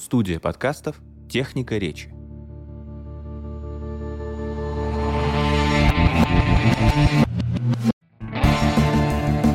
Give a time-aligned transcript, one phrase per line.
[0.00, 0.96] Студия подкастов
[1.28, 2.10] «Техника речи».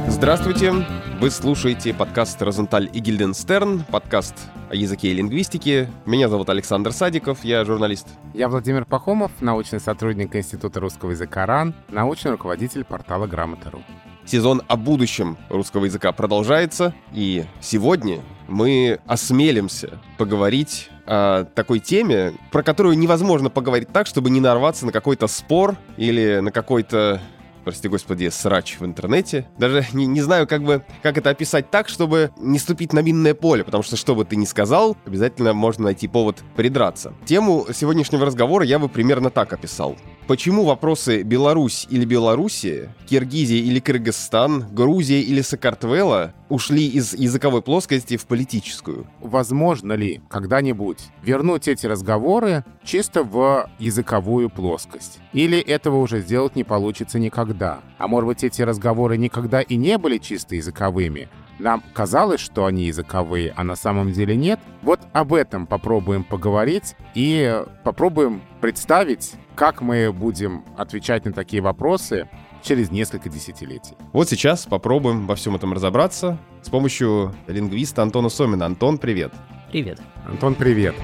[0.07, 0.71] Здравствуйте!
[1.19, 4.35] Вы слушаете подкаст «Розенталь и Гильденстерн», подкаст
[4.69, 5.89] о языке и лингвистике.
[6.05, 8.07] Меня зовут Александр Садиков, я журналист.
[8.35, 13.81] Я Владимир Пахомов, научный сотрудник Института русского языка РАН, научный руководитель портала Грамота.ру.
[14.25, 22.63] Сезон о будущем русского языка продолжается, и сегодня мы осмелимся поговорить о такой теме, про
[22.63, 27.21] которую невозможно поговорить так, чтобы не нарваться на какой-то спор или на какой-то
[27.65, 29.47] прости господи, срач в интернете.
[29.57, 33.33] Даже не, не знаю, как бы, как это описать так, чтобы не ступить на минное
[33.33, 37.13] поле, потому что что бы ты ни сказал, обязательно можно найти повод придраться.
[37.25, 39.97] Тему сегодняшнего разговора я бы примерно так описал.
[40.27, 48.17] Почему вопросы Беларусь или Белоруссия, Киргизия или Кыргызстан, Грузия или Сакартвела ушли из языковой плоскости
[48.17, 49.05] в политическую?
[49.21, 55.19] Возможно ли когда-нибудь вернуть эти разговоры чисто в языковую плоскость?
[55.31, 57.81] Или этого уже сделать не получится никогда?
[57.99, 61.29] А может быть, эти разговоры никогда и не были чисто языковыми,
[61.59, 64.59] нам казалось, что они языковые, а на самом деле нет.
[64.81, 72.29] Вот об этом попробуем поговорить и попробуем представить, как мы будем отвечать на такие вопросы
[72.61, 73.95] через несколько десятилетий.
[74.11, 78.65] Вот сейчас попробуем во всем этом разобраться с помощью лингвиста Антона Сомина.
[78.65, 79.33] Антон, привет.
[79.71, 79.99] Привет.
[80.25, 80.95] Антон, привет.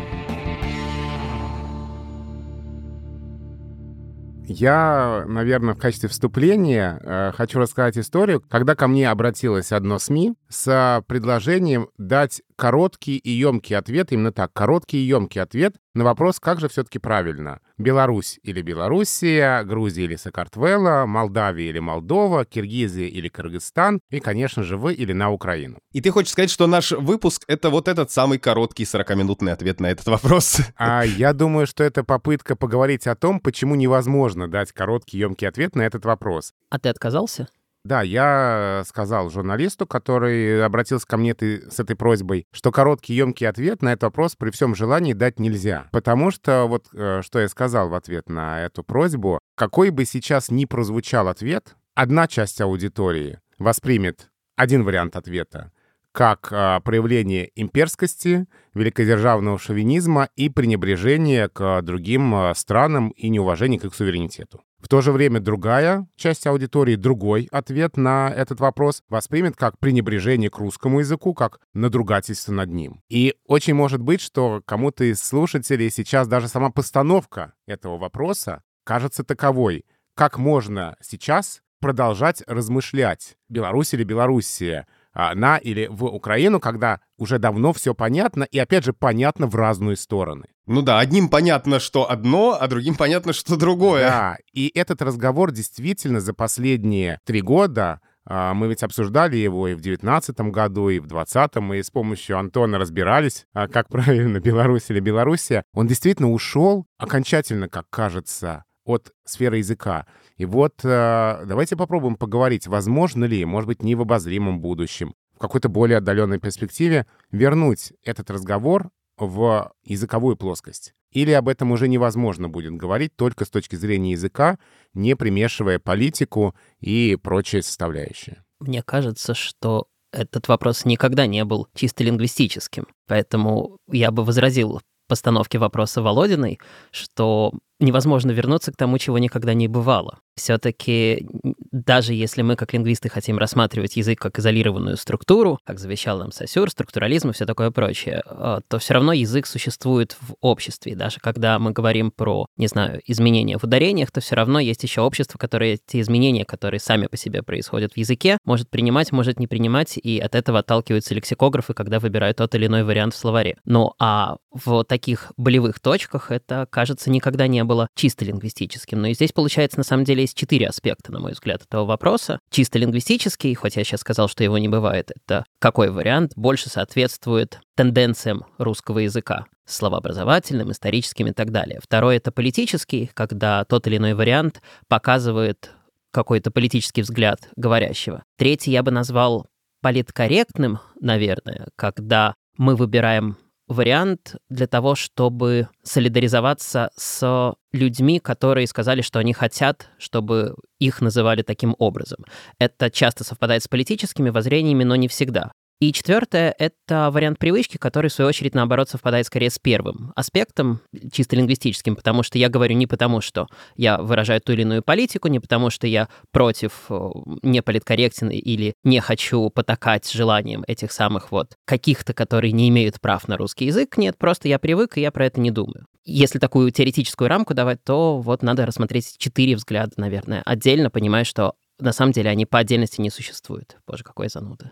[4.47, 10.33] Я, наверное, в качестве вступления э, хочу рассказать историю, когда ко мне обратилось одно СМИ
[10.52, 16.39] с предложением дать короткий и емкий ответ, именно так, короткий и емкий ответ на вопрос,
[16.39, 17.59] как же все-таки правильно.
[17.77, 24.77] Беларусь или Белоруссия, Грузия или Сакартвела, Молдавия или Молдова, Киргизия или Кыргызстан и, конечно же,
[24.77, 25.79] вы или на Украину.
[25.91, 29.88] И ты хочешь сказать, что наш выпуск— это вот этот самый короткий 40-минутный ответ на
[29.88, 30.59] этот вопрос?
[30.77, 35.75] А я думаю, что это попытка поговорить о том, почему невозможно дать короткий, емкий ответ
[35.75, 36.53] на этот вопрос.
[36.69, 37.47] А ты отказался?
[37.84, 43.81] Да, я сказал журналисту, который обратился ко мне с этой просьбой, что короткий, емкий ответ
[43.81, 45.88] на этот вопрос при всем желании дать нельзя.
[45.92, 50.52] Потому что вот э, что я сказал в ответ на эту просьбу, какой бы сейчас
[50.52, 55.72] ни прозвучал ответ, одна часть аудитории воспримет один вариант ответа,
[56.12, 63.86] как а, проявление имперскости, великодержавного шовинизма и пренебрежения к другим а, странам и неуважения к
[63.86, 64.62] их суверенитету.
[64.81, 70.50] В то же время другая часть аудитории, другой ответ на этот вопрос воспримет как пренебрежение
[70.50, 73.02] к русскому языку, как надругательство над ним.
[73.08, 79.24] И очень может быть, что кому-то из слушателей сейчас даже сама постановка этого вопроса кажется
[79.24, 79.86] таковой.
[80.16, 87.73] Как можно сейчас продолжать размышлять, Беларусь или Белоруссия, на или в Украину, когда уже давно
[87.73, 90.45] все понятно, и опять же понятно в разные стороны.
[90.67, 94.07] Ну да, одним понятно, что одно, а другим понятно, что другое.
[94.07, 99.73] Да, и этот разговор действительно за последние три года а, мы ведь обсуждали его и
[99.73, 104.89] в 2019 году, и в 2020, и с помощью Антона разбирались, а, как правильно, Беларусь
[104.89, 105.63] или Белоруссия.
[105.73, 110.06] Он действительно ушел окончательно, как кажется, от сферы языка.
[110.38, 115.40] И вот э, давайте попробуем поговорить, возможно ли, может быть, не в обозримом будущем, в
[115.40, 120.94] какой-то более отдаленной перспективе вернуть этот разговор в языковую плоскость.
[121.12, 124.57] Или об этом уже невозможно будет говорить только с точки зрения языка,
[124.94, 128.44] не примешивая политику и прочие составляющие.
[128.59, 132.88] Мне кажется, что этот вопрос никогда не был чисто лингвистическим.
[133.07, 134.81] Поэтому я бы возразил
[135.12, 136.57] постановке вопроса Володиной,
[136.91, 137.51] что
[137.81, 140.19] невозможно вернуться к тому, чего никогда не бывало.
[140.36, 141.28] Все-таки
[141.71, 146.69] даже если мы, как лингвисты, хотим рассматривать язык как изолированную структуру, как завещал нам Сосюр,
[146.69, 150.95] структурализм и все такое прочее, а, то все равно язык существует в обществе.
[150.95, 155.01] Даже когда мы говорим про, не знаю, изменения в ударениях, то все равно есть еще
[155.01, 159.47] общество, которое те изменения, которые сами по себе происходят в языке, может принимать, может не
[159.47, 163.57] принимать, и от этого отталкиваются лексикографы, когда выбирают тот или иной вариант в словаре.
[163.65, 169.01] Ну а в таких болевых точках это, кажется, никогда не было чисто лингвистическим.
[169.01, 172.40] Но и здесь, получается, на самом деле есть четыре аспекта, на мой взгляд, этого вопроса.
[172.50, 177.60] Чисто лингвистический, хоть я сейчас сказал, что его не бывает, это какой вариант больше соответствует
[177.75, 181.80] тенденциям русского языка словообразовательным, историческим и так далее.
[181.81, 185.72] Второй— это политический, когда тот или иной вариант показывает
[186.12, 188.24] какой-то политический взгляд говорящего.
[188.38, 189.48] Третий я бы назвал
[189.81, 193.38] политкорректным, наверное, когда мы выбираем
[193.71, 201.41] вариант для того, чтобы солидаризоваться с людьми, которые сказали, что они хотят, чтобы их называли
[201.41, 202.25] таким образом.
[202.59, 205.51] Это часто совпадает с политическими воззрениями, но не всегда.
[205.81, 210.80] И четвертое— это вариант привычки, который, в свою очередь, наоборот, совпадает скорее с первым аспектом,
[211.12, 215.28] чисто лингвистическим, потому что я говорю не потому, что я выражаю ту или иную политику,
[215.28, 217.10] не потому, что я против э,
[217.42, 223.36] неполиткорректен или не хочу потакать желанием этих самых вот каких-то, которые не имеют прав на
[223.36, 223.98] русский язык.
[223.98, 225.88] Нет, просто я привык, и я про это не думаю.
[226.06, 231.54] Если такую теоретическую рамку давать, то вот надо рассмотреть четыре взгляда, наверное, отдельно, понимая, что
[231.80, 233.77] на самом деле они по отдельности не существуют.
[233.88, 234.69] Боже, какой зануда.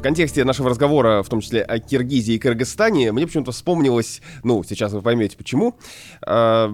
[0.00, 4.64] В контексте нашего разговора, в том числе о Киргизии и Кыргызстане, мне почему-то вспомнилось, ну,
[4.64, 5.76] сейчас вы поймете почему,
[6.26, 6.70] э,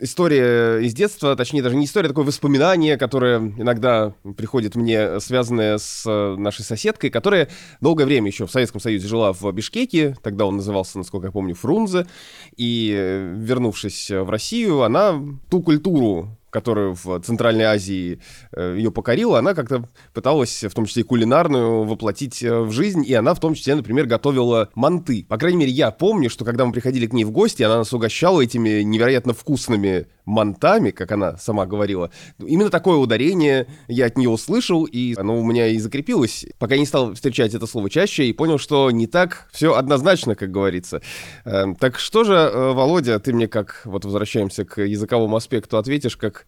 [0.00, 5.78] история из детства, точнее даже не история, а такое воспоминание, которое иногда приходит мне, связанное
[5.78, 6.04] с
[6.36, 7.48] нашей соседкой, которая
[7.80, 11.54] долгое время еще в Советском Союзе жила в Бишкеке, тогда он назывался, насколько я помню,
[11.54, 12.08] Фрунзе,
[12.56, 12.90] и
[13.36, 18.20] вернувшись в Россию, она ту культуру, которая в Центральной Азии
[18.52, 23.04] э, ее покорила, она как-то пыталась, в том числе и кулинарную, воплотить э, в жизнь,
[23.04, 25.26] и она в том числе, например, готовила манты.
[25.28, 27.92] По крайней мере, я помню, что когда мы приходили к ней в гости, она нас
[27.92, 32.10] угощала этими невероятно вкусными мантами, как она сама говорила.
[32.38, 36.80] Именно такое ударение я от нее услышал, и оно у меня и закрепилось, пока я
[36.80, 41.02] не стал встречать это слово чаще и понял, что не так все однозначно, как говорится.
[41.44, 46.16] Эм, так что же, э, Володя, ты мне как, вот возвращаемся к языковому аспекту, ответишь
[46.16, 46.46] как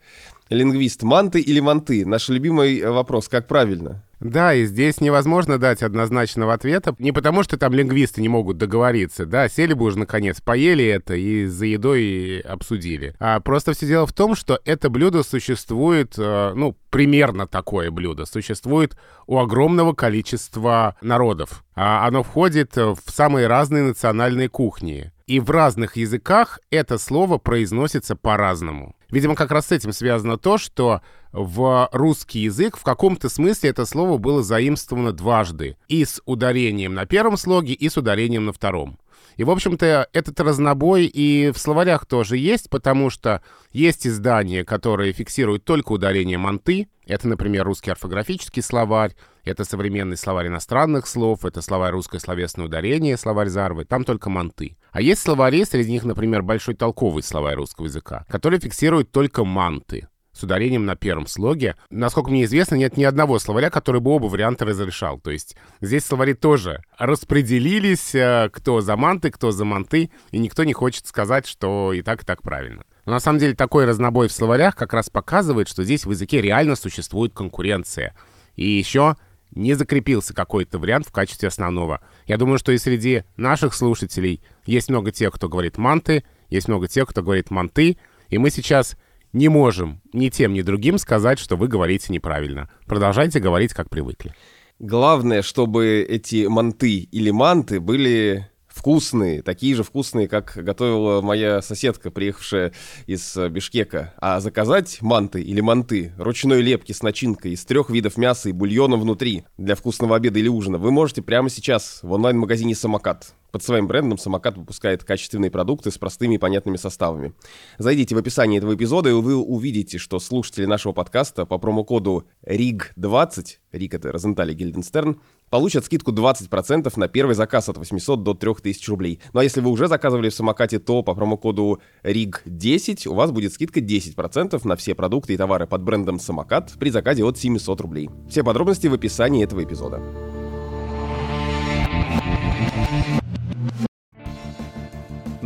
[0.48, 2.06] лингвист, манты или манты?
[2.06, 4.02] Наш любимый э, вопрос, как правильно?
[4.18, 6.94] Да, и здесь невозможно дать однозначного ответа.
[6.98, 11.14] Не потому, что там лингвисты не могут договориться, да, сели бы уже наконец, поели это
[11.14, 13.14] и за едой обсудили.
[13.18, 18.24] А просто все дело в том, что это блюдо существует, э, ну, примерно такое блюдо,
[18.24, 18.96] существует
[19.26, 21.62] у огромного количества народов.
[21.74, 25.12] А оно входит в самые разные национальные кухни.
[25.26, 28.94] И в разных языках это слово произносится по-разному.
[29.10, 31.02] Видимо, как раз с этим связано то, что
[31.32, 35.76] в русский язык в каком-то смысле это слово было заимствовано дважды.
[35.88, 38.98] И с ударением на первом слоге, и с ударением на втором.
[39.36, 45.12] И, в общем-то, этот разнобой и в словарях тоже есть, потому что есть издания, которые
[45.12, 46.88] фиксируют только ударение манты.
[47.06, 53.16] Это, например, русский орфографический словарь, это современный словарь иностранных слов, это словарь русское словесное ударение,
[53.16, 54.76] словарь Зарвы, там только манты.
[54.90, 60.08] А есть словари, среди них, например, большой толковый словарь русского языка, который фиксирует только манты
[60.36, 61.76] с ударением на первом слоге.
[61.88, 65.18] Насколько мне известно, нет ни одного словаря, который бы оба варианта разрешал.
[65.18, 70.64] То есть здесь словари тоже распределились, э, кто за манты, кто за манты, и никто
[70.64, 72.84] не хочет сказать, что и так, и так правильно.
[73.06, 76.42] Но на самом деле такой разнобой в словарях как раз показывает, что здесь в языке
[76.42, 78.14] реально существует конкуренция.
[78.56, 79.16] И еще
[79.52, 82.00] не закрепился какой-то вариант в качестве основного.
[82.26, 86.88] Я думаю, что и среди наших слушателей есть много тех, кто говорит манты, есть много
[86.88, 87.96] тех, кто говорит манты,
[88.28, 88.96] и мы сейчас
[89.32, 92.70] не можем ни тем, ни другим сказать, что вы говорите неправильно.
[92.86, 94.34] Продолжайте говорить, как привыкли.
[94.78, 102.10] Главное, чтобы эти манты или манты были вкусные, такие же вкусные, как готовила моя соседка,
[102.10, 102.72] приехавшая
[103.06, 104.12] из э, Бишкека.
[104.18, 108.96] А заказать манты или манты ручной лепки с начинкой из трех видов мяса и бульона
[108.96, 113.34] внутри для вкусного обеда или ужина вы можете прямо сейчас в онлайн-магазине «Самокат».
[113.50, 117.34] Под своим брендом «Самокат» выпускает качественные продукты с простыми и понятными составами.
[117.78, 123.46] Зайдите в описание этого эпизода, и вы увидите, что слушатели нашего подкаста по промокоду RIG20,
[123.72, 125.20] RIG это Розентали Гильденстерн,
[125.50, 129.20] получат скидку 20% на первый заказ от 800 до 3000 рублей.
[129.32, 133.52] Ну а если вы уже заказывали в самокате, то по промокоду RIG10 у вас будет
[133.52, 138.10] скидка 10% на все продукты и товары под брендом «Самокат» при заказе от 700 рублей.
[138.28, 140.02] Все подробности в описании этого эпизода.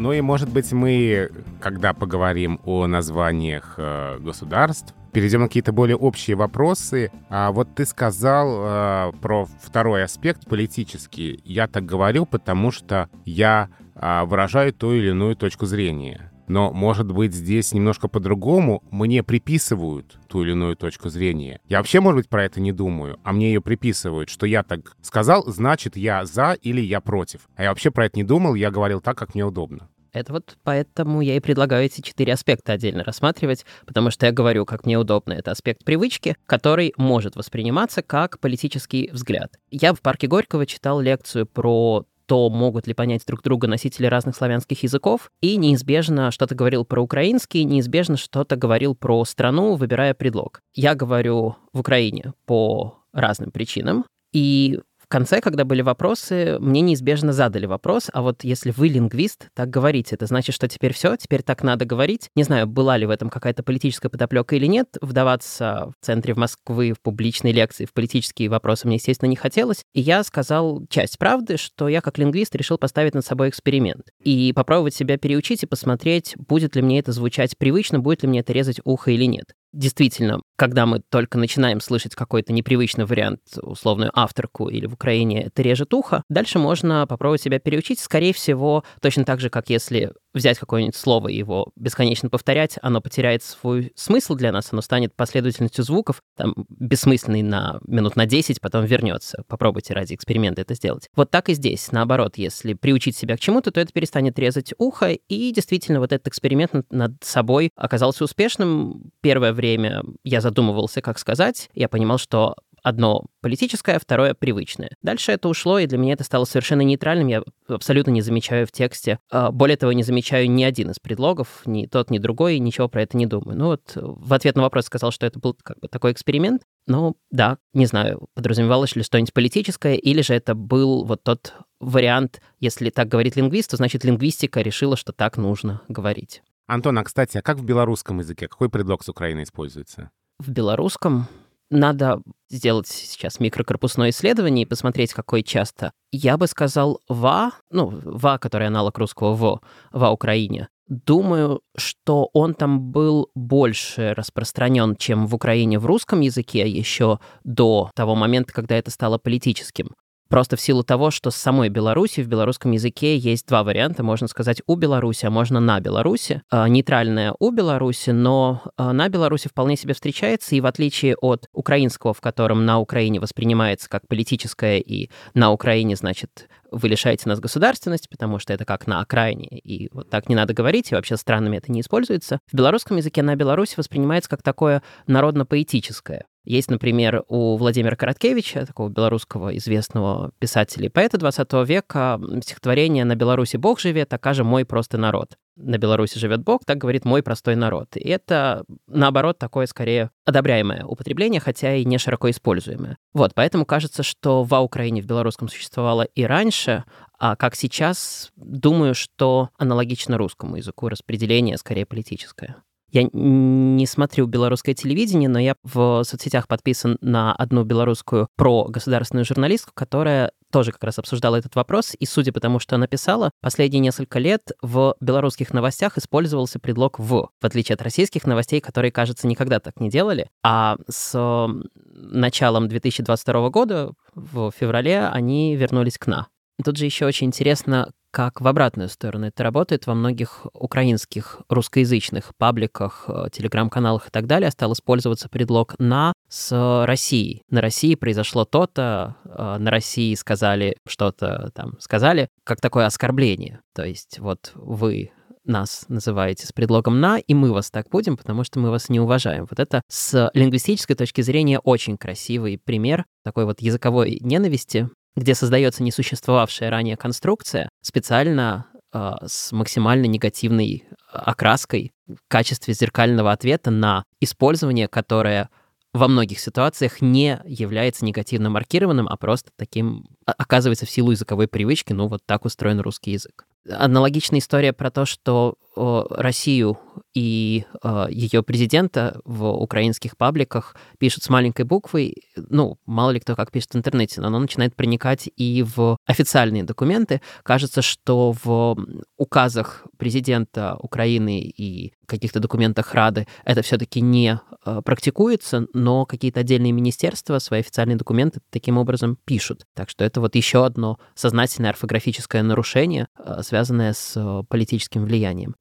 [0.01, 1.31] Ну и, может быть, мы,
[1.61, 7.13] когда поговорим о названиях э, государств, перейдем на какие-то более общие вопросы.
[7.29, 11.43] А вот ты сказал э, про второй аспект политический.
[11.45, 16.33] Я так говорю, потому что я э, выражаю ту или иную точку зрения.
[16.51, 21.61] Но, может быть, здесь немножко по-другому мне приписывают ту или иную точку зрения.
[21.69, 24.97] Я вообще, может быть, про это не думаю, а мне ее приписывают, что я так
[25.01, 27.49] сказал, значит, я за или я против.
[27.55, 29.89] А я вообще про это не думал, я говорил так, как мне удобно.
[30.13, 34.67] Это вот поэтому я и предлагаю эти четыре аспекта отдельно рассматривать, потому что я говорю,
[34.67, 39.53] как мне удобно, это аспект привычки, который может восприниматься как политический взгляд.
[39.71, 44.37] Я в парке Горького читал лекцию про то, могут ли понять друг друга носители разных
[44.37, 50.61] славянских языков, и неизбежно что-то говорил про украинский, неизбежно что-то говорил про страну, выбирая предлог.
[50.73, 54.79] Я говорю в Украине по разным причинам, и
[55.11, 60.15] конце, когда были вопросы, мне неизбежно задали вопрос, а вот если вы лингвист, так говорите,
[60.15, 62.29] это значит, что теперь все, теперь так надо говорить.
[62.35, 66.39] Не знаю, была ли в этом какая-то политическая подоплека или нет, вдаваться в центре в
[66.39, 69.85] Москвы в публичной лекции, в политические вопросы мне, естественно, не хотелось.
[69.93, 74.53] И я сказал часть правды, что я как лингвист решил поставить над собой эксперимент и
[74.55, 78.53] попробовать себя переучить и посмотреть, будет ли мне это звучать привычно, будет ли мне это
[78.53, 84.69] резать ухо или нет действительно, когда мы только начинаем слышать какой-то непривычный вариант, условную авторку
[84.69, 88.01] или в Украине это режет ухо, дальше можно попробовать себя переучить.
[88.01, 93.01] Скорее всего, точно так же, как если взять какое-нибудь слово и его бесконечно повторять, оно
[93.01, 98.61] потеряет свой смысл для нас, оно станет последовательностью звуков, там, бессмысленный на минут на 10,
[98.61, 99.43] потом вернется.
[99.49, 101.09] Попробуйте ради эксперимента это сделать.
[101.17, 101.91] Вот так и здесь.
[101.91, 106.29] Наоборот, если приучить себя к чему-то, то это перестанет резать ухо, и действительно вот этот
[106.29, 109.11] эксперимент над собой оказался успешным.
[109.21, 111.69] Первое время я задумывался, как сказать.
[111.75, 114.91] Я понимал, что одно политическое, второе привычное.
[115.03, 117.29] Дальше это ушло, и для меня это стало совершенно нейтральным.
[117.29, 119.19] Я абсолютно не замечаю в тексте.
[119.31, 123.03] А, более того, не замечаю ни один из предлогов, ни тот, ни другой, ничего про
[123.03, 123.59] это не думаю.
[123.59, 126.63] Ну вот в ответ на вопрос сказал, что это был как бы такой эксперимент.
[126.87, 132.41] Ну да, не знаю, подразумевалось ли что-нибудь политическое, или же это был вот тот вариант,
[132.59, 136.43] если так говорит лингвист, то значит лингвистика решила, что так нужно говорить.
[136.71, 138.47] Антон, а кстати, а как в белорусском языке?
[138.47, 140.11] Какой предлог с Украины используется?
[140.39, 141.27] В белорусском
[141.69, 145.93] надо сделать сейчас микрокорпусное исследование и посмотреть, какой часто.
[146.13, 149.61] Я бы сказал «ва», ну, «ва», который аналог русского «во»,
[149.91, 150.69] «ва Украине».
[150.87, 157.91] Думаю, что он там был больше распространен, чем в Украине в русском языке еще до
[157.97, 159.95] того момента, когда это стало политическим.
[160.31, 164.05] Просто в силу того, что с самой Беларуси в белорусском языке есть два варианта.
[164.05, 166.43] Можно сказать «у Беларуси», а можно «на Беларуси».
[166.53, 171.49] Э, нейтральное «у Беларуси», но э, «на Беларуси» вполне себе встречается, и в отличие от
[171.53, 177.41] украинского, в котором «на Украине» воспринимается как политическое, и «на Украине» значит вы лишаете нас
[177.41, 181.17] государственности, потому что это как на окраине, и вот так не надо говорить, и вообще
[181.17, 182.39] странами это не используется.
[182.53, 186.27] В белорусском языке на Беларуси воспринимается как такое народно-поэтическое.
[186.45, 193.15] Есть, например, у Владимира Короткевича, такого белорусского известного писателя и поэта 20 века, стихотворение «На
[193.15, 195.37] Беларуси Бог живет, така же мой простый народ».
[195.57, 197.95] «На Беларуси живет Бог», так говорит мой простой народ.
[197.97, 202.97] И это, наоборот, такое скорее одобряемое употребление, хотя и не широко используемое.
[203.13, 206.85] Вот, поэтому кажется, что в Украине в белорусском существовало и раньше,
[207.19, 212.57] а как сейчас, думаю, что аналогично русскому языку распределение скорее политическое.
[212.93, 219.25] Я не смотрю белорусское телевидение, но я в соцсетях подписан на одну белорусскую про государственную
[219.25, 223.31] журналистку, которая тоже как раз обсуждала этот вопрос, и судя по тому, что она писала,
[223.41, 228.91] последние несколько лет в белорусских новостях использовался предлог «в», в отличие от российских новостей, которые,
[228.91, 230.29] кажется, никогда так не делали.
[230.43, 231.49] А с
[231.95, 236.27] началом 2022 года, в феврале, они вернулись к «на».
[236.65, 242.33] Тут же еще очень интересно, как в обратную сторону это работает во многих украинских русскоязычных
[242.37, 247.43] пабликах, э, телеграм-каналах и так далее стал использоваться предлог «на» с Россией.
[247.51, 253.61] На России произошло то-то, э, на России сказали что-то там, сказали, как такое оскорбление.
[253.75, 255.13] То есть вот вы
[255.45, 259.01] нас называете с предлогом «на», и мы вас так будем, потому что мы вас не
[259.01, 259.47] уважаем.
[259.49, 265.83] Вот это с лингвистической точки зрения очень красивый пример такой вот языковой ненависти, где создается
[265.83, 274.89] несуществовавшая ранее конструкция, специально э, с максимально негативной окраской в качестве зеркального ответа на использование,
[274.89, 275.49] которое
[275.93, 281.93] во многих ситуациях не является негативно маркированным, а просто таким оказывается в силу языковой привычки,
[281.93, 283.45] ну вот так устроен русский язык.
[283.69, 286.79] Аналогичная история про то, что Россию
[287.15, 287.65] и
[288.11, 292.15] ее президента в украинских пабликах пишут с маленькой буквы.
[292.37, 296.65] Ну, мало ли кто как пишет в интернете, но оно начинает проникать и в официальные
[296.65, 297.21] документы.
[297.43, 298.77] Кажется, что в
[299.17, 304.41] указах президента Украины и каких-то документах Рады это все-таки не
[304.85, 309.67] практикуется, но какие-то отдельные министерства свои официальные документы таким образом пишут.
[309.75, 313.09] Так что это вот еще одно сознательное орфографическое нарушение,
[313.43, 315.55] связанное с политическим влиянием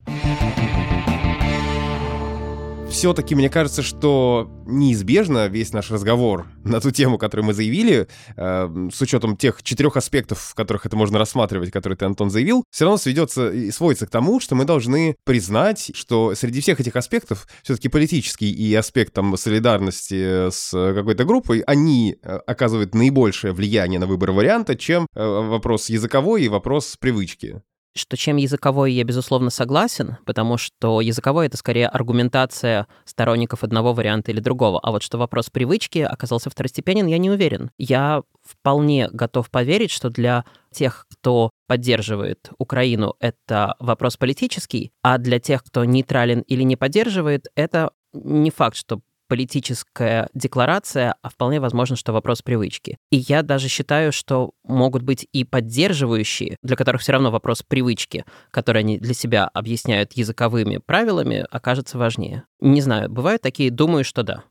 [3.00, 8.90] все-таки мне кажется, что неизбежно весь наш разговор на ту тему, которую мы заявили, э,
[8.94, 12.84] с учетом тех четырех аспектов, в которых это можно рассматривать, которые ты, Антон, заявил, все
[12.84, 17.48] равно сведется и сводится к тому, что мы должны признать, что среди всех этих аспектов
[17.64, 24.08] все-таки политический и аспект там солидарности с какой-то группой, они э, оказывают наибольшее влияние на
[24.08, 27.62] выбор варианта, чем э, вопрос языковой и вопрос привычки.
[28.00, 34.32] Что чем языковой я, безусловно, согласен, потому что языковой— это скорее аргументация сторонников одного варианта
[34.32, 34.80] или другого.
[34.82, 37.72] А вот что вопрос привычки оказался второстепенен, я не уверен.
[37.78, 45.40] Я вполне готов поверить, что для тех, кто поддерживает Украину, это вопрос политический, а для
[45.40, 51.96] тех, кто нейтрален или не поддерживает, это не факт, что политическая декларация, а вполне возможно,
[51.96, 52.98] что вопрос привычки.
[53.12, 58.26] И я даже считаю, что могут быть и поддерживающие, для которых все равно вопрос привычки,
[58.52, 62.44] который они для себя объясняют языковыми правилами, окажется важнее.
[62.60, 64.44] Не знаю, бывают такие, думаю, что да.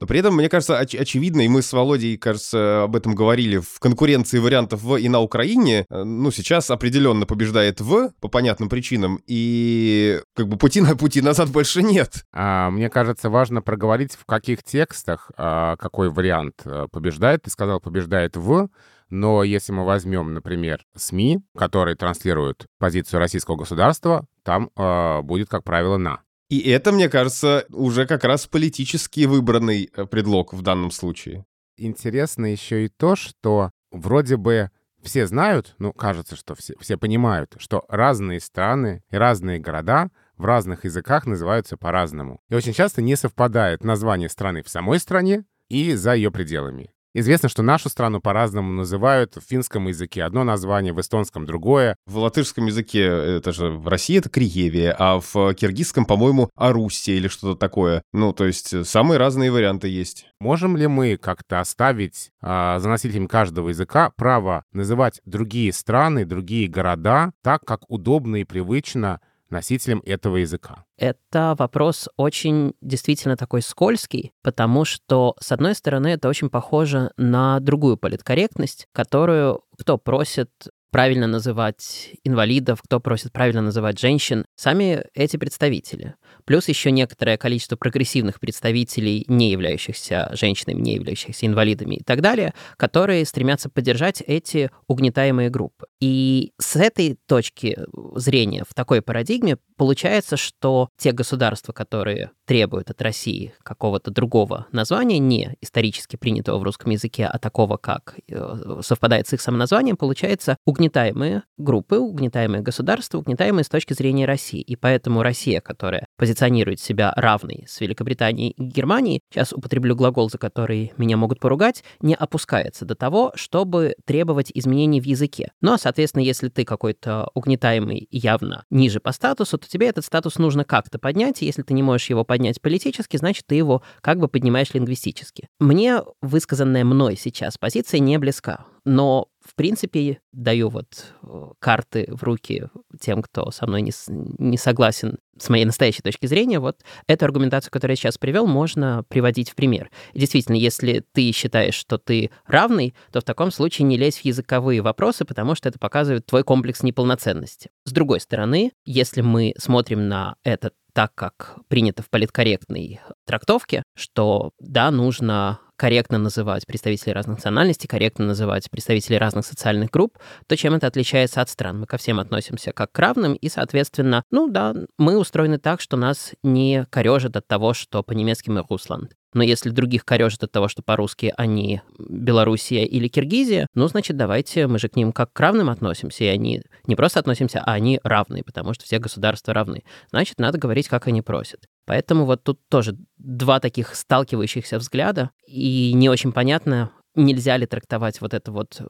[0.00, 3.58] Но при этом, мне кажется, оч- очевидно, и мы с Володей, кажется, об этом говорили
[3.58, 8.68] в конкуренции вариантов в и на Украине, э, ну, сейчас определенно побеждает в по понятным
[8.68, 12.24] причинам, и как бы пути на пути назад больше нет.
[12.32, 17.42] А, мне кажется, важно проговорить, в каких текстах а, какой вариант а, побеждает.
[17.42, 18.68] Ты сказал, побеждает в,
[19.12, 25.64] но если мы возьмем, например, СМИ, которые транслируют позицию российского государства, там а, будет, как
[25.64, 26.22] правило, на.
[26.52, 31.46] И это, мне кажется, уже как раз политически выбранный э, предлог в данном случае.
[31.78, 34.70] Интересно еще и то, что вроде бы
[35.02, 40.44] все знают, ну, кажется, что все, все понимают, что разные страны и разные города в
[40.44, 42.42] разных языках называются по-разному.
[42.50, 46.90] И очень часто не совпадает название страны в самой стране и за ее пределами.
[47.14, 51.96] Известно, что нашу страну по-разному называют в финском языке одно название, в эстонском другое.
[52.06, 57.28] В латышском языке это же в России это Криевия, а в киргизском, по-моему, Аруссия или
[57.28, 58.02] что-то такое.
[58.14, 60.26] Ну, то есть э, самые разные варианты есть.
[60.40, 66.66] Можем ли мы как-то оставить а, за носителем каждого языка право называть другие страны, другие
[66.66, 69.20] города так, как удобно и привычно
[69.52, 70.84] носителям этого языка?
[70.96, 77.60] Это вопрос очень действительно такой скользкий, потому что, с одной стороны, это очень похоже на
[77.60, 80.50] другую политкорректность, которую кто просит
[80.92, 86.14] правильно называть инвалидов, кто просит правильно называть женщин, сами эти представители.
[86.44, 92.52] Плюс еще некоторое количество прогрессивных представителей, не являющихся женщинами, не являющихся инвалидами и так далее,
[92.76, 95.86] которые стремятся поддержать эти угнетаемые группы.
[96.00, 97.78] И с этой точки
[98.14, 105.18] зрения, в такой парадигме, получается, что те государства, которые требуют от России какого-то другого названия,
[105.18, 110.56] не исторически принятого в русском языке, а такого, как э, совпадает с их самоназванием, получается
[110.66, 114.60] угнетаемые группы, угнетаемые государства, угнетаемые с точки зрения России.
[114.60, 120.38] И поэтому Россия, которая позиционирует себя равной с Великобританией и Германией, сейчас употреблю глагол, за
[120.38, 125.52] который меня могут поругать, не опускается до того, чтобы требовать изменений в языке.
[125.60, 130.38] Ну а, соответственно, если ты какой-то угнетаемый явно ниже по статусу, то тебе этот статус
[130.38, 134.18] нужно как-то поднять, и если ты не можешь его поднять политически, значит, ты его как
[134.18, 135.48] бы поднимаешь лингвистически.
[135.60, 140.86] Мне высказанная мной сейчас позиция не близка, но в принципе, даю вот
[141.22, 142.68] э, карты в руки
[143.00, 146.60] тем, кто со мной не, не согласен с моей настоящей точки зрения.
[146.60, 149.90] Вот эту аргументацию, которую я сейчас привел, можно приводить в пример.
[150.12, 154.24] И действительно, если ты считаешь, что ты равный, то в таком случае не лезь в
[154.24, 157.70] языковые вопросы, потому что это показывает твой комплекс неполноценности.
[157.84, 164.50] С другой стороны, если мы смотрим на этот так, как принято в политкорректной трактовке, что,
[164.58, 170.74] да, нужно корректно называть представителей разных национальностей, корректно называть представителей разных социальных групп, то чем
[170.74, 171.80] это отличается от стран?
[171.80, 175.96] Мы ко всем относимся как к равным, и, соответственно, ну да, мы устроены так, что
[175.96, 179.12] нас не корежит от того, что по-немецки мы Русланд.
[179.34, 184.66] Но если других корежит от того, что по-русски они Белоруссия или Киргизия, ну, значит, давайте
[184.66, 188.00] мы же к ним как к равным относимся, и они не просто относимся, а они
[188.02, 189.84] равны, потому что все государства равны.
[190.10, 191.66] Значит, надо говорить, как они просят.
[191.86, 198.20] Поэтому вот тут тоже два таких сталкивающихся взгляда, и не очень понятно, нельзя ли трактовать
[198.20, 198.80] вот это вот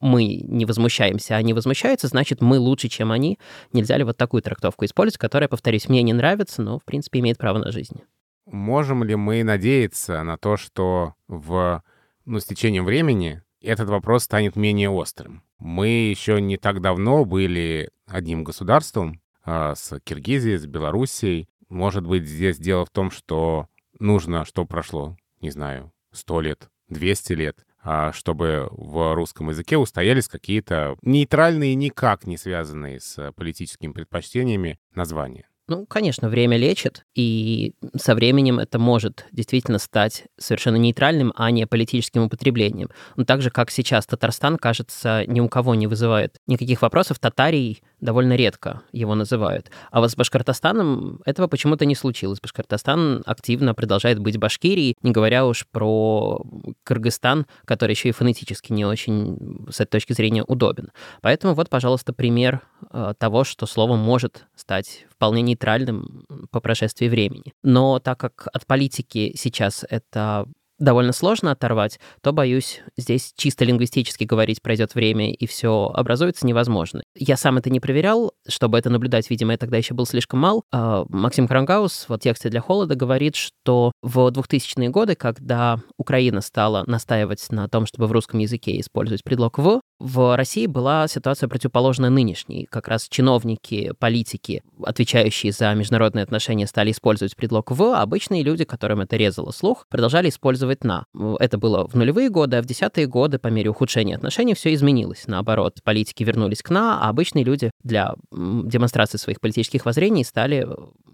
[0.00, 3.38] «мы не возмущаемся, а они возмущаются, значит, мы лучше, чем они».
[3.72, 7.38] Нельзя ли вот такую трактовку использовать, которая, повторюсь, мне не нравится, но, в принципе, имеет
[7.38, 8.00] право на жизнь.
[8.46, 11.82] Можем ли мы надеяться на то, что в,
[12.24, 15.42] ну, с течением времени этот вопрос станет менее острым?
[15.58, 21.48] Мы еще не так давно были одним государством а, с Киргизией, с Белоруссией.
[21.68, 23.66] Может быть, здесь дело в том, что
[23.98, 30.28] нужно, что прошло, не знаю, 100 лет, 200 лет, а, чтобы в русском языке устоялись
[30.28, 35.48] какие-то нейтральные, никак не связанные с политическими предпочтениями названия.
[35.68, 41.66] Ну, конечно, время лечит, и со временем это может действительно стать совершенно нейтральным, а не
[41.66, 42.90] политическим употреблением.
[43.16, 47.18] Но так же, как сейчас Татарстан, кажется, ни у кого не вызывает никаких вопросов.
[47.18, 49.70] Татарий довольно редко его называют.
[49.90, 52.40] А вот с Башкортостаном этого почему-то не случилось.
[52.40, 56.42] Башкортостан активно продолжает быть Башкирией, не говоря уж про
[56.84, 60.92] Кыргызстан, который еще и фонетически не очень с этой точки зрения удобен.
[61.22, 62.60] Поэтому вот, пожалуйста, пример
[62.92, 67.52] э, того, что слово может стать вполне нейтральным по прошествии времени.
[67.62, 70.48] Но так как от политики сейчас это
[70.78, 77.02] довольно сложно оторвать, то, боюсь, здесь чисто лингвистически говорить пройдет время и все образуется невозможно.
[77.14, 80.64] Я сам это не проверял, чтобы это наблюдать, видимо, я тогда еще был слишком мал.
[80.72, 86.84] А Максим Крангаус в тексте для холода говорит, что в 2000-е годы, когда Украина стала
[86.86, 92.10] настаивать на том, чтобы в русском языке использовать предлог «в», в России была ситуация противоположная
[92.10, 92.66] нынешней.
[92.66, 98.64] Как раз чиновники, политики, отвечающие за международные отношения, стали использовать предлог «в», а обычные люди,
[98.64, 101.06] которым это резало слух, продолжали использовать «на».
[101.38, 105.24] Это было в нулевые годы, а в десятые годы, по мере ухудшения отношений, все изменилось.
[105.26, 110.68] Наоборот, политики вернулись к «на», а обычные люди для демонстрации своих политических воззрений стали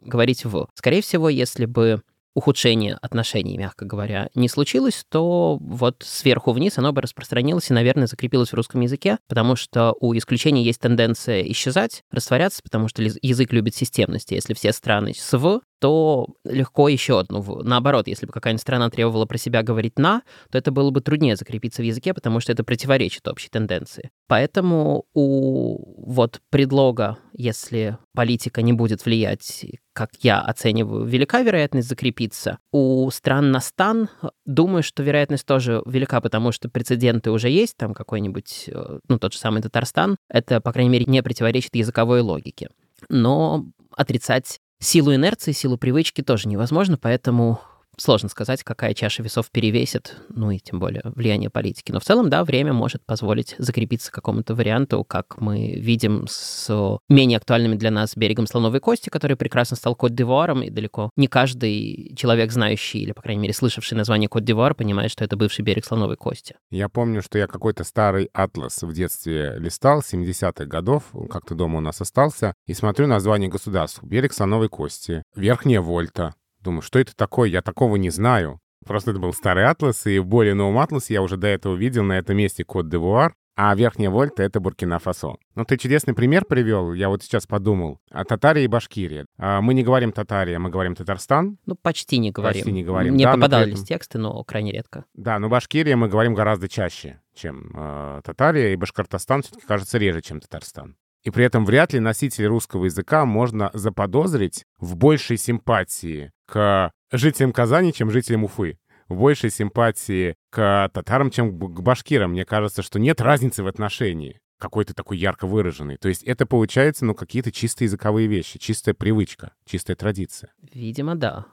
[0.05, 0.67] говорить «в».
[0.75, 2.03] Скорее всего, если бы
[2.35, 8.07] ухудшение отношений, мягко говоря, не случилось, то вот сверху вниз оно бы распространилось и, наверное,
[8.07, 13.53] закрепилось в русском языке, потому что у исключений есть тенденция исчезать, растворяться, потому что язык
[13.53, 14.33] любит системность.
[14.33, 17.43] Если все страны с «в», то легко еще одну.
[17.65, 21.35] Наоборот, если бы какая-нибудь страна требовала про себя говорить «на», то это было бы труднее
[21.35, 24.13] закрепиться в языке, потому что это противоречит общей тенденции.
[24.29, 32.59] Поэтому у вот предлога, если политика не будет влиять, как я оцениваю, велика вероятность закрепиться.
[32.71, 34.09] У стран на стан,
[34.47, 39.33] думаю, что вероятность тоже велика, потому что прецеденты уже есть, там какой-нибудь, э, ну, тот
[39.33, 42.69] же самый Татарстан, это, по крайней мере, не противоречит языковой логике.
[43.09, 43.67] Но
[43.97, 47.61] отрицать Силу инерции, силу привычки тоже невозможно, поэтому
[47.97, 51.93] сложно сказать, какая чаша весов перевесит, ну и тем более влияние политики.
[51.93, 57.39] Но в целом, да, время может позволить закрепиться какому-то варианту, как мы видим с менее
[57.39, 62.53] актуальными для нас берегом Слоновой Кости, который прекрасно стал Кот-Дивуаром, и далеко не каждый человек,
[62.53, 66.57] знающий или, по крайней мере, слышавший название Кот-Дивуар, понимает, что это бывший берег Слоновой Кости.
[66.71, 71.81] Я помню, что я какой-то старый атлас в детстве листал, 70-х годов, как-то дома у
[71.81, 74.03] нас остался, и смотрю название государств.
[74.03, 77.49] Берег Слоновой Кости, Верхняя Вольта, Думаю, что это такое?
[77.49, 78.61] Я такого не знаю.
[78.87, 82.03] Просто это был старый атлас, и в более новом атласе я уже до этого видел
[82.03, 85.35] на этом месте код Девуар, а верхняя вольта— это Буркина-Фасо.
[85.55, 88.01] Ну, ты чудесный пример привел, я вот сейчас подумал.
[88.11, 89.27] А Татария и Башкирия.
[89.39, 91.59] А мы не говорим Татария, мы говорим Татарстан.
[91.67, 92.61] Ну, почти не говорим.
[92.61, 93.15] Почти не говорим.
[93.15, 93.85] Мне да, попадались этом...
[93.85, 95.05] тексты, но крайне редко.
[95.15, 100.23] Да, но Башкирия мы говорим гораздо чаще, чем э, Татария, и Башкортостан все-таки кажется реже,
[100.23, 100.97] чем Татарстан.
[101.25, 107.53] И при этом вряд ли носителей русского языка можно заподозрить в большей симпатии к жителям
[107.53, 108.79] Казани, чем жителям Уфы.
[109.09, 112.33] В большей симпатии к татарам, чем к башкирам.
[112.33, 115.97] Мне кажется, что нет разницы в отношении какой-то такой ярко выраженный.
[115.97, 120.53] То есть это получается, ну, какие-то чисто языковые вещи, чистая привычка, чистая традиция.
[120.73, 121.47] Видимо, да.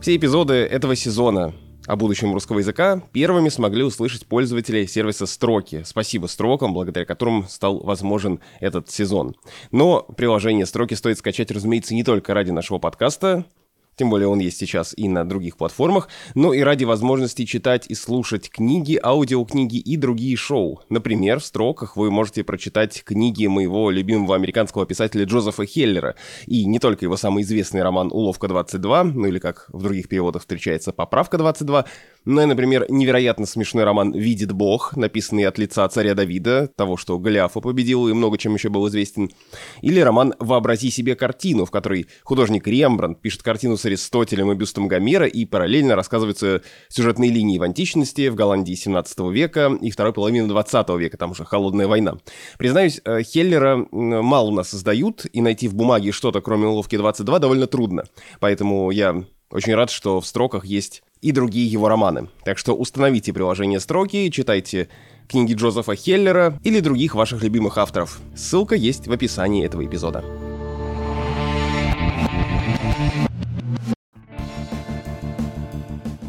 [0.00, 1.54] Все эпизоды этого сезона
[1.86, 5.82] о будущем русского языка первыми смогли услышать пользователи сервиса Строки.
[5.84, 9.36] Спасибо Строкам, благодаря которым стал возможен этот сезон.
[9.70, 13.44] Но приложение Строки стоит скачать, разумеется, не только ради нашего подкаста,
[13.96, 17.94] тем более он есть сейчас и на других платформах, но и ради возможности читать и
[17.94, 20.80] слушать книги, аудиокниги и другие шоу.
[20.88, 26.78] Например, в строках вы можете прочитать книги моего любимого американского писателя Джозефа Хеллера, и не
[26.78, 31.36] только его самый известный роман «Уловка 22», ну или как в других переводах встречается «Поправка
[31.36, 31.86] 22»,
[32.24, 37.18] ну и, например, невероятно смешной роман «Видит Бог», написанный от лица царя Давида, того, что
[37.18, 39.30] Голиафа победил и много чем еще был известен.
[39.82, 44.88] Или роман «Вообрази себе картину», в которой художник Рембрандт пишет картину с Аристотелем и бюстом
[44.88, 50.48] Гомера, и параллельно рассказываются сюжетные линии в античности, в Голландии 17 века и второй половины
[50.48, 52.16] 20 века, там уже холодная война.
[52.56, 57.38] Признаюсь, э, Хеллера мало у нас создают, и найти в бумаге что-то, кроме уловки 22,
[57.38, 58.04] довольно трудно.
[58.40, 62.28] Поэтому я очень рад, что в строках есть и другие его романы.
[62.44, 64.88] Так что установите приложение «Строки», читайте
[65.28, 68.18] книги Джозефа Хеллера или других ваших любимых авторов.
[68.34, 70.24] Ссылка есть в описании этого эпизода.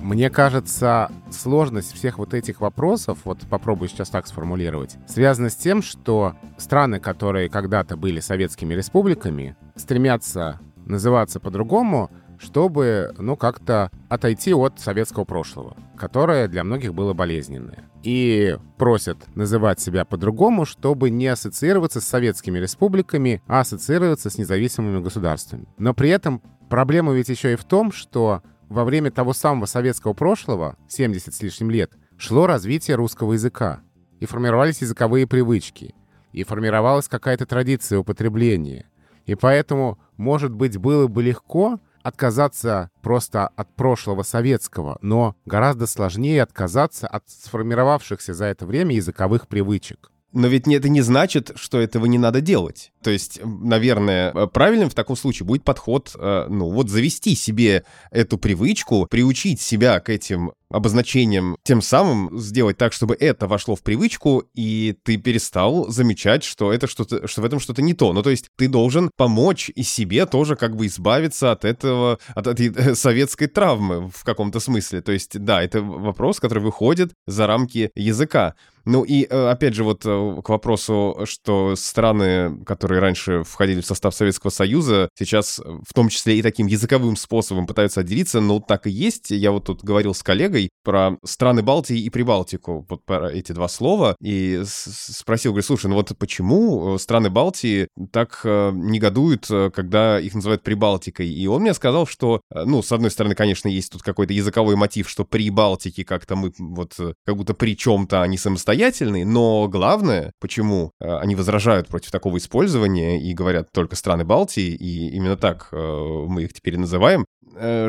[0.06, 5.82] Мне кажется, сложность всех вот этих вопросов, вот попробую сейчас так сформулировать, связана с тем,
[5.82, 14.80] что страны, которые когда-то были советскими республиками, стремятся называться по-другому, чтобы, ну, как-то отойти от
[14.80, 17.90] советского прошлого, которое для многих было болезненное.
[18.04, 25.02] И просят называть себя по-другому, чтобы не ассоциироваться с советскими республиками, а ассоциироваться с независимыми
[25.02, 25.66] государствами.
[25.80, 30.14] Но при этом проблема ведь еще и в том, что во время того самого советского
[30.14, 33.82] прошлого, 70 с лишним лет, шло развитие русского языка.
[34.20, 35.94] И формировались языковые привычки.
[36.32, 38.90] И формировалась какая-то традиция употребления.
[39.26, 46.44] И поэтому, может быть, было бы легко отказаться просто от прошлого советского, но гораздо сложнее
[46.44, 50.12] отказаться от сформировавшихся за это время языковых привычек.
[50.36, 52.92] Но ведь это не значит, что этого не надо делать.
[53.02, 57.86] То есть, наверное, э, правильным в таком случае будет подход, э, ну вот завести себе
[58.12, 63.82] эту привычку, приучить себя к этим обозначением, тем самым сделать так, чтобы это вошло в
[63.82, 68.14] привычку, и ты перестал замечать, что это что-то, что в этом что-то не то.
[68.14, 72.48] Ну, то есть ты должен помочь и себе тоже как бы избавиться от этого, от
[72.48, 75.02] этой э, советской травмы в каком-то смысле.
[75.02, 78.56] То есть, да, это вопрос, который выходит за рамки языка.
[78.86, 83.86] Ну и, э, опять же, вот э, к вопросу, что страны, которые раньше входили в
[83.86, 88.86] состав Советского Союза, сейчас в том числе и таким языковым способом пытаются отделиться, но так
[88.86, 89.32] и есть.
[89.32, 93.68] Я вот тут говорил с коллегой, про страны Балтии и Прибалтику, вот про эти два
[93.68, 99.72] слова, и спросил, говорю, слушай, ну вот почему э, страны Балтии так э, негодуют, э,
[99.72, 101.28] когда их называют Прибалтикой?
[101.28, 105.10] И он мне сказал, что, ну, с одной стороны, конечно, есть тут какой-то языковой мотив,
[105.10, 106.94] что при Балтике как-то мы вот
[107.26, 113.34] как будто при чем-то они самостоятельные, но главное, почему они возражают против такого использования и
[113.34, 117.26] говорят только страны Балтии, и именно так мы их теперь называем,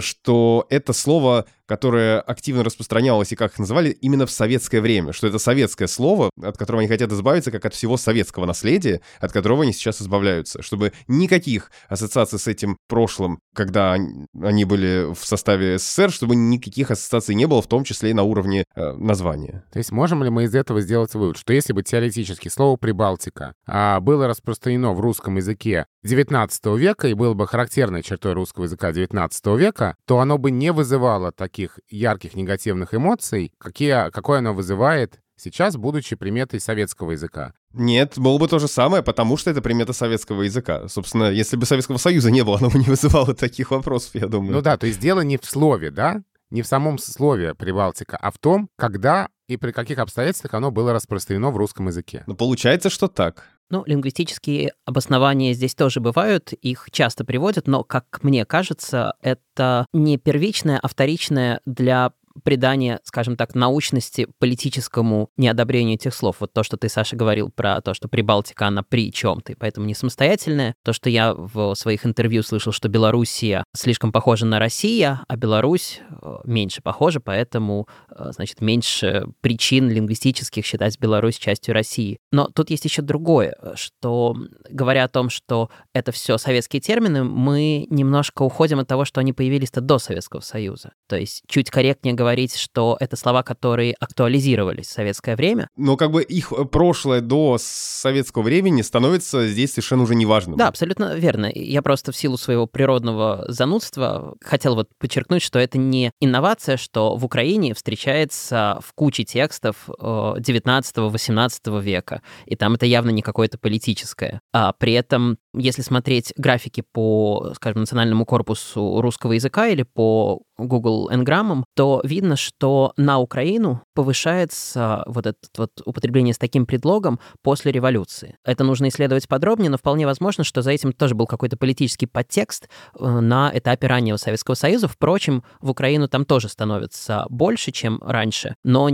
[0.01, 5.27] что это слово которое активно распространялось и как их называли именно в советское время, что
[5.27, 9.63] это советское слово, от которого они хотят избавиться, как от всего советского наследия, от которого
[9.63, 13.97] они сейчас избавляются, чтобы никаких ассоциаций с этим прошлым, когда
[14.41, 18.23] они были в составе СССР, чтобы никаких ассоциаций не было, в том числе и на
[18.23, 19.65] уровне э, названия.
[19.73, 23.55] То есть можем ли мы из этого сделать вывод, что если бы теоретически слово «прибалтика»
[23.67, 28.91] а, было распространено в русском языке XIX века и было бы характерной чертой русского языка
[28.91, 31.56] XIX века, то оно бы не вызывало таких
[31.89, 37.53] ярких негативных эмоций, какие, какое оно вызывает сейчас, будучи приметой советского языка.
[37.73, 40.89] Нет, было бы то же самое, потому что это примета советского языка.
[40.89, 44.53] Собственно, если бы Советского Союза не было, оно бы не вызывало таких вопросов, я думаю.
[44.53, 46.23] Ну да, то есть дело не в слове, да?
[46.51, 50.93] Не в самом слове Прибалтика, а в том, когда и при каких обстоятельствах оно было
[50.93, 52.25] распространено в русском языке.
[52.27, 53.47] Ну, получается, что так.
[53.69, 60.19] Ну, лингвистические обоснования здесь тоже бывают, их часто приводят, но, как мне кажется, это не
[60.19, 62.13] первичное, а вторичное для
[62.45, 66.37] придание, скажем так, научности политическому неодобрению этих слов.
[66.41, 69.87] Вот то, что ты, Саша, говорил про то, что Прибалтика, она при чем-то, и поэтому
[69.87, 70.75] не самостоятельная.
[70.85, 76.01] То, что я в своих интервью слышал, что Белоруссия слишком похожа на Россию, а Беларусь
[76.11, 82.19] э, меньше похожа, поэтому, э, значит, меньше причин лингвистических считать Беларусь частью России.
[82.33, 84.37] Но тут есть еще другое, что,
[84.71, 89.33] говоря о том, что это все советские термины, мы немножко уходим от того, что они
[89.33, 90.93] появились-то до Советского Союза.
[91.09, 95.69] То есть чуть корректнее говоря, говорить, что это слова, которые актуализировались в советское время.
[95.77, 100.57] Но как бы их э, прошлое до советского времени становится здесь совершенно уже неважным.
[100.57, 101.49] Да, абсолютно верно.
[101.55, 107.15] Я просто в силу своего природного занудства хотел вот подчеркнуть, что это не инновация, что
[107.15, 113.57] в Украине встречается в куче текстов 19-18 э, века, и там это явно не какое-то
[113.57, 114.41] политическое.
[114.53, 121.11] А при этом, если смотреть графики по, скажем, национальному корпусу русского языка или по Google
[121.13, 127.73] Ngram, то видно, что на Украину повышается вот это вот употребление с таким предлогом после
[127.73, 128.37] революции.
[128.45, 132.69] Это нужно исследовать подробнее, но вполне возможно, что за этим тоже был какой-то политический подтекст
[132.99, 134.89] э, на этапе раннего Советского Союза.
[134.89, 138.89] Впрочем, в Украину там тоже становится больше, чем раньше, но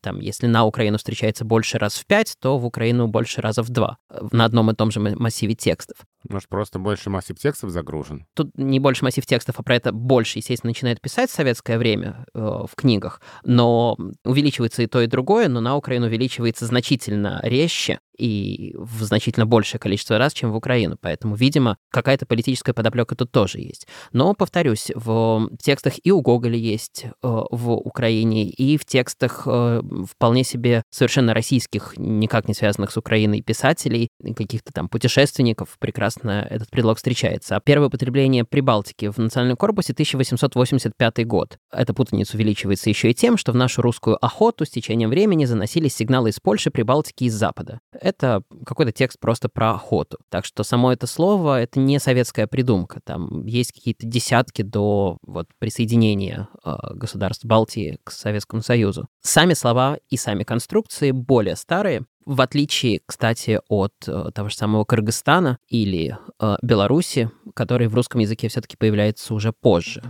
[0.00, 3.70] там, если на Украину встречается больше раз в пять, то в Украину больше раза в
[3.70, 5.96] два э, на одном и том же массиве текстов.
[6.28, 8.26] Может, просто больше массив текстов загружен?
[8.34, 12.26] Тут не больше массив текстов, а про это больше, естественно, начинает писать в советское время
[12.34, 18.00] э, в книгах, но увеличивается и то, и другое, но на Украину увеличивается значительно резче,
[18.16, 20.96] и в значительно большее количество раз, чем в Украину.
[21.00, 23.86] Поэтому, видимо, какая-то политическая подоплека тут тоже есть.
[24.12, 29.82] Но, повторюсь, в текстах и у Гоголя есть э, в Украине, и в текстах э,
[30.08, 36.70] вполне себе совершенно российских, никак не связанных с Украиной писателей, каких-то там путешественников, прекрасно этот
[36.70, 37.56] предлог встречается.
[37.56, 41.58] А первое употребление Прибалтики в национальном корпусе 1885 год.
[41.72, 45.94] Эта путаница увеличивается еще и тем, что в нашу русскую охоту с течением времени заносились
[45.94, 50.18] сигналы из Польши, Прибалтики и Запада это какой-то текст просто про охоту.
[50.28, 53.00] Так что само это слово— это не советская придумка.
[53.02, 59.08] Там есть какие-то десятки до вот, присоединения э, государств Балтии к Советскому Союзу.
[59.22, 64.84] Сами слова и сами конструкции более старые, в отличие, кстати, от э, того же самого
[64.84, 70.02] Кыргызстана или э, Беларуси, который в русском языке все-таки появляется уже позже.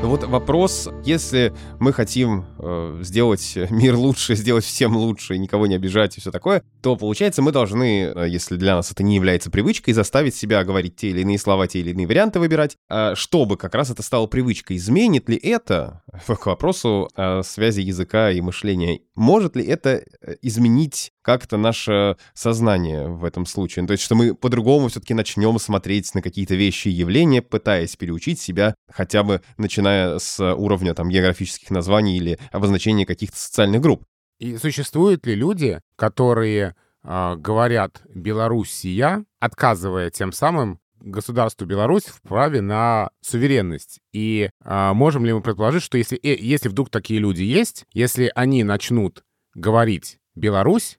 [0.00, 5.74] Ну вот вопрос, если мы хотим э, сделать мир лучше, сделать всем лучше, никого не
[5.74, 9.50] обижать и все такое, то получается мы должны, э, если для нас это не является
[9.50, 13.56] привычкой, заставить себя говорить те или иные слова, те или иные варианты выбирать, э, чтобы
[13.56, 14.76] как раз это стало привычкой.
[14.76, 21.10] Изменит ли это, к вопросу о связи языка и мышления, может ли это э, изменить
[21.28, 23.86] как-то наше сознание в этом случае.
[23.86, 28.40] То есть, что мы по-другому все-таки начнем смотреть на какие-то вещи и явления, пытаясь переучить
[28.40, 34.04] себя, хотя бы начиная с уровня там географических названий или обозначения каких-то социальных групп.
[34.38, 42.62] И существуют ли люди, которые э, говорят «Белоруссия», отказывая тем самым государству Беларусь в праве
[42.62, 44.00] на суверенность.
[44.14, 48.32] И э, можем ли мы предположить, что если, э, если вдруг такие люди есть, если
[48.34, 50.98] они начнут говорить «Беларусь»,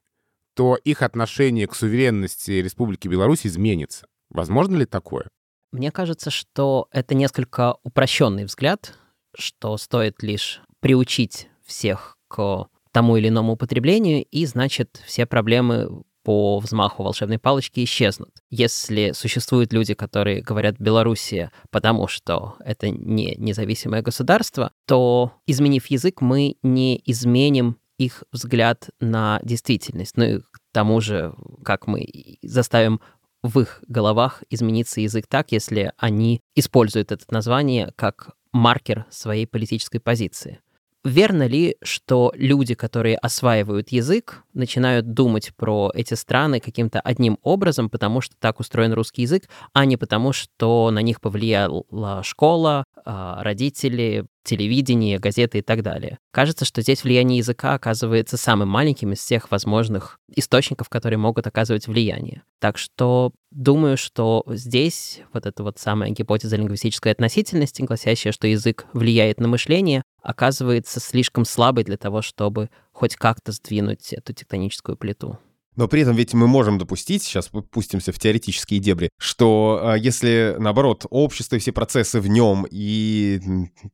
[0.60, 4.04] то их отношение к суверенности Республики Беларусь изменится.
[4.28, 5.26] Возможно ли такое?
[5.72, 8.92] Мне кажется, что это несколько упрощенный взгляд,
[9.34, 16.58] что стоит лишь приучить всех к тому или иному употреблению, и, значит, все проблемы по
[16.58, 18.42] взмаху волшебной палочки исчезнут.
[18.50, 26.20] Если существуют люди, которые говорят Белоруссия, потому что это не независимое государство, то, изменив язык,
[26.20, 30.16] мы не изменим их взгляд на действительность.
[30.16, 32.06] Ну и к тому же, как мы
[32.42, 33.00] заставим
[33.42, 39.98] в их головах измениться язык так, если они используют это название как маркер своей политической
[39.98, 40.60] позиции.
[41.02, 47.88] Верно ли, что люди, которые осваивают язык, начинают думать про эти страны каким-то одним образом,
[47.88, 53.42] потому что так устроен русский язык, а не потому, что на них повлияла школа, а,
[53.42, 56.18] родители, телевидение, газеты и так далее.
[56.32, 61.86] Кажется, что здесь влияние языка оказывается самым маленьким из всех возможных источников, которые могут оказывать
[61.86, 62.42] влияние.
[62.58, 68.86] Так что думаю, что здесь вот эта вот самая гипотеза лингвистической относительности, гласящая, что язык
[68.92, 75.38] влияет на мышление, оказывается слишком слабой для того, чтобы хоть как-то сдвинуть эту тектоническую плиту.
[75.76, 80.56] Но при этом ведь мы можем допустить, сейчас пустимся в теоретические дебри, что а, если,
[80.58, 83.40] наоборот, общество и все процессы в нем, и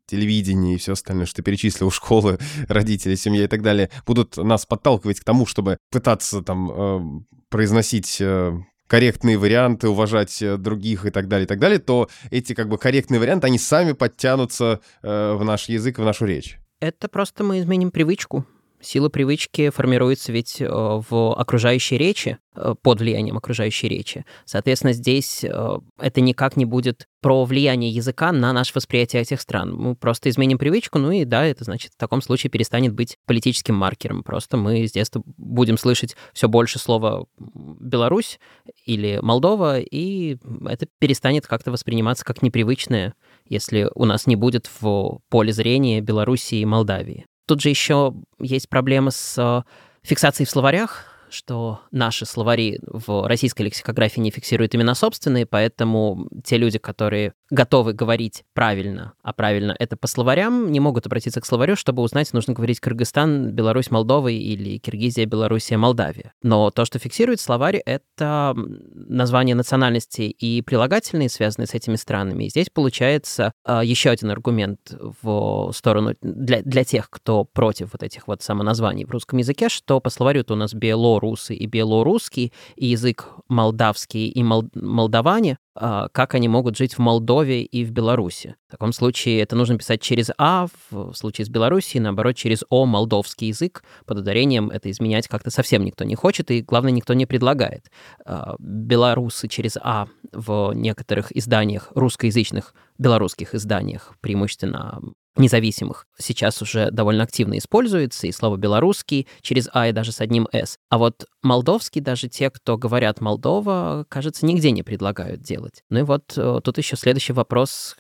[0.06, 4.66] телевидение, и все остальное, что ты перечислил, школы, родители, семья и так далее, будут нас
[4.66, 7.02] подталкивать к тому, чтобы пытаться там а,
[7.50, 12.54] произносить а, корректные варианты, уважать э, других и так далее, и так далее, то эти
[12.54, 16.58] как бы корректные варианты, они сами подтянутся э, в наш язык, в нашу речь.
[16.80, 18.46] Это просто мы изменим привычку.
[18.80, 24.26] Сила привычки формируется ведь э, в окружающей речи, э, под влиянием окружающей речи.
[24.44, 29.74] Соответственно, здесь э, это никак не будет про влияние языка на наше восприятие этих стран.
[29.74, 33.74] Мы просто изменим привычку, ну и да, это значит в таком случае перестанет быть политическим
[33.74, 34.22] маркером.
[34.22, 38.38] Просто мы с детства будем слышать все больше слова Беларусь
[38.84, 40.36] или Молдова, и
[40.66, 43.14] это перестанет как-то восприниматься как непривычное,
[43.48, 47.26] если у нас не будет в поле зрения Белоруссии и Молдавии.
[47.46, 49.62] Тут же еще есть проблема с э,
[50.02, 56.56] фиксацией в словарях, что наши словари в российской лексикографии не фиксируют именно собственные, поэтому те
[56.56, 61.76] люди, которые готовы говорить правильно, а правильно это по словарям, не могут обратиться к словарю,
[61.76, 66.32] чтобы узнать, нужно говорить Кыргызстан, Беларусь, Молдова или Киргизия, Белоруссия, Молдавия.
[66.42, 72.44] Но то, что фиксирует словарь, это название национальности и прилагательные, связанные с этими странами.
[72.44, 78.02] И здесь получается а, еще один аргумент в сторону для, для тех, кто против вот
[78.02, 82.52] этих вот самоназваний в русском языке, что по словарю-то у нас бело белорусы и белорусский,
[82.76, 88.56] и язык молдавский и мол- молдаване, как они могут жить в Молдове и в Беларуси.
[88.68, 92.86] В таком случае это нужно писать через А, в случае с Белоруссией, наоборот, через О,
[92.86, 93.84] молдовский язык.
[94.06, 97.90] Под ударением это изменять как-то совсем никто не хочет, и, главное, никто не предлагает.
[98.24, 105.00] А, белорусы через А в некоторых изданиях, русскоязычных белорусских изданиях, преимущественно
[105.38, 110.48] независимых сейчас уже довольно активно используется, и слово «белорусский» через «а» и даже с одним
[110.52, 110.78] «с».
[110.88, 115.82] А вот молдовский даже те, кто говорят «Молдова», кажется, нигде не предлагают делать.
[115.90, 117.96] Ну и вот э, тут еще следующий вопрос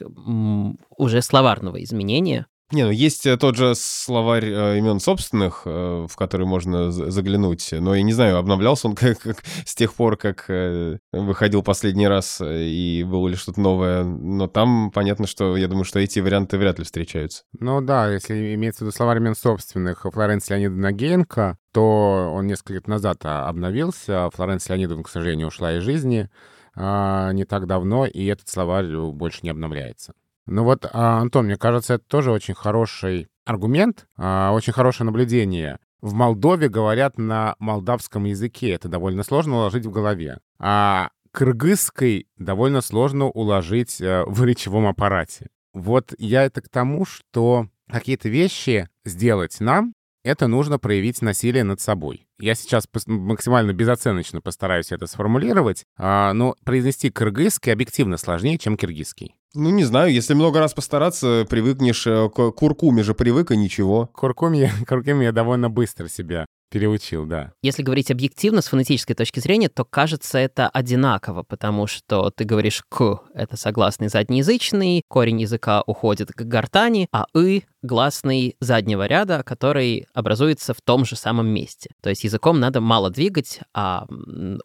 [0.96, 2.46] уже словарного изменения.
[2.72, 7.68] Не, ну есть э, тот же словарь э, имен собственных, э, в который можно заглянуть,
[7.70, 12.08] но я не знаю, обновлялся он как, как с тех пор, как э, выходил последний
[12.08, 16.18] раз, э, и было ли что-то новое, но там понятно, что я думаю, что эти
[16.18, 17.44] варианты вряд ли встречаются.
[17.56, 22.72] Ну да, если имеется в виду словарь имен собственных Флоренции Леонидовны Гейнко, то он несколько
[22.72, 26.28] лет назад а, обновился, Флоренция Леонидовна, к сожалению, ушла из жизни
[26.74, 30.14] а, не так давно, и этот словарь больше не обновляется.
[30.46, 35.78] Ну вот, а, Антон, мне кажется, это тоже очень хороший аргумент, а, очень хорошее наблюдение.
[36.00, 38.70] В Молдове говорят на молдавском языке.
[38.70, 40.38] Это довольно сложно уложить в голове.
[40.58, 45.48] А кыргызской довольно сложно уложить э, в речевом аппарате.
[45.72, 51.80] Вот я это к тому, что какие-то вещи сделать нам, это нужно проявить насилие над
[51.80, 52.26] собой.
[52.38, 59.36] Я сейчас максимально безоценочно постараюсь это сформулировать, но произнести кыргызский объективно сложнее, чем киргизский.
[59.56, 64.10] Ну, не знаю, если много раз постараться, привыкнешь, э, к куркуме же привык, и ничего.
[64.12, 67.52] Куркуме, куркуме я довольно быстро себя Переучил, да.
[67.62, 72.82] Если говорить объективно, с фонетической точки зрения, то кажется это одинаково, потому что ты говоришь
[72.88, 80.06] «к»— это согласный заднеязычный, корень языка уходит к гортани, а «ы»— гласный заднего ряда, который
[80.12, 81.90] образуется в том же самом месте.
[82.02, 84.06] То есть языком надо мало двигать, а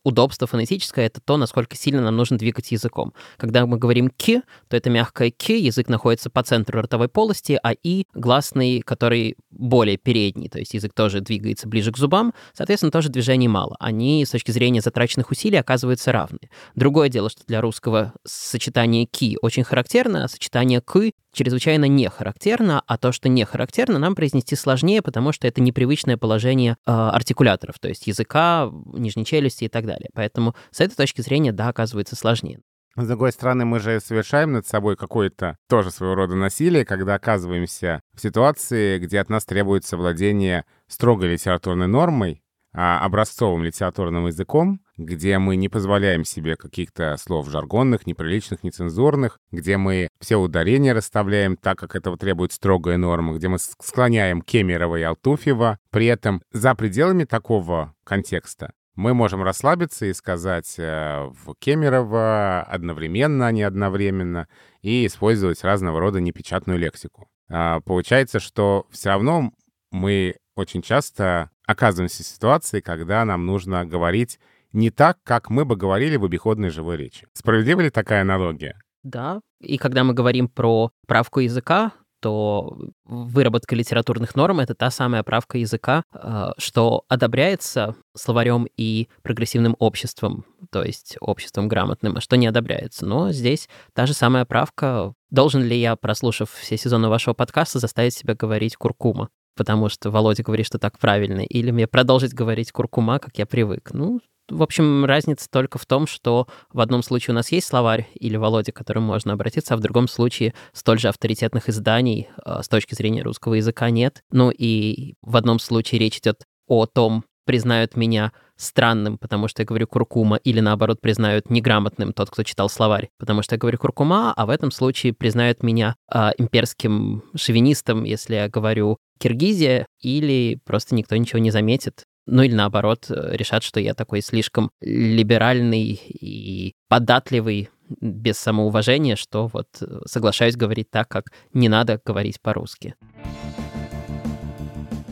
[0.03, 3.13] удобство фонетическое— это то, насколько сильно нам нужно двигать языком.
[3.37, 7.71] Когда мы говорим «ки», то это мягкое «ки», язык находится по центру ротовой полости, а
[7.71, 13.09] «и»— гласный, который более передний, то есть язык тоже двигается ближе к зубам, соответственно, тоже
[13.09, 13.75] движений мало.
[13.79, 16.39] Они с точки зрения затраченных усилий оказываются равны.
[16.75, 22.83] Другое дело, что для русского сочетание «ки» очень характерно, а сочетание «к» чрезвычайно не характерно,
[22.85, 27.79] а то, что не характерно, нам произнести сложнее, потому что это непривычное положение э, артикуляторов,
[27.79, 30.09] то есть языка, нижней челюсти и так далее.
[30.13, 32.59] Поэтому с этой точки зрения, да, оказывается сложнее.
[32.97, 38.01] С другой стороны, мы же совершаем над собой какое-то тоже своего рода насилие, когда оказываемся
[38.13, 42.40] в ситуации, где от нас требуется владение строгой литературной нормой,
[42.73, 50.07] образцовым литературным языком, где мы не позволяем себе каких-то слов жаргонных, неприличных, нецензурных, где мы
[50.19, 55.79] все ударения расставляем так, как этого требует строгая норма, где мы склоняем Кемерова и Алтуфьева.
[55.89, 63.47] При этом за пределами такого контекста мы можем расслабиться и сказать э, в Кемерово одновременно,
[63.47, 64.47] а не одновременно,
[64.81, 67.29] и использовать разного рода непечатную лексику.
[67.49, 69.51] А, получается, что все равно
[69.91, 74.39] мы очень часто оказываемся в ситуации, когда нам нужно говорить
[74.73, 77.27] не так, как мы бы говорили в обиходной живой речи.
[77.33, 78.79] Справедлива ли такая аналогия?
[79.03, 79.41] Да.
[79.59, 81.91] И когда мы говорим про правку языка,
[82.21, 89.75] то выработка литературных норм— это та самая правка языка, э, что одобряется словарем и прогрессивным
[89.79, 93.07] обществом, то есть обществом грамотным, а что не одобряется.
[93.07, 95.13] Но здесь та же самая правка.
[95.31, 99.29] Должен ли я, прослушав все сезоны вашего подкаста, заставить себя говорить куркума?
[99.55, 101.41] Потому что Володя говорит, что так правильно.
[101.41, 103.91] Или мне продолжить говорить куркума, как я привык?
[103.93, 108.09] Ну, в общем, разница только в том, что в одном случае у нас есть словарь
[108.15, 112.59] или Володя, к которому можно обратиться, а в другом случае столь же авторитетных изданий э,
[112.61, 114.23] с точки зрения русского языка нет.
[114.31, 119.65] Ну и в одном случае речь идет о том, признают меня странным, потому что я
[119.65, 124.33] говорю куркума, или наоборот признают неграмотным тот, кто читал словарь, потому что я говорю куркума,
[124.35, 130.95] а в этом случае признают меня э, имперским шовинистом, если я говорю Киргизия, или просто
[130.95, 136.73] никто ничего не заметит, ну или наоборот, э, решат, что я такой слишком либеральный и
[136.87, 137.69] податливый,
[137.99, 142.95] без самоуважения, что вот э, соглашаюсь говорить так, как не надо говорить по-русски.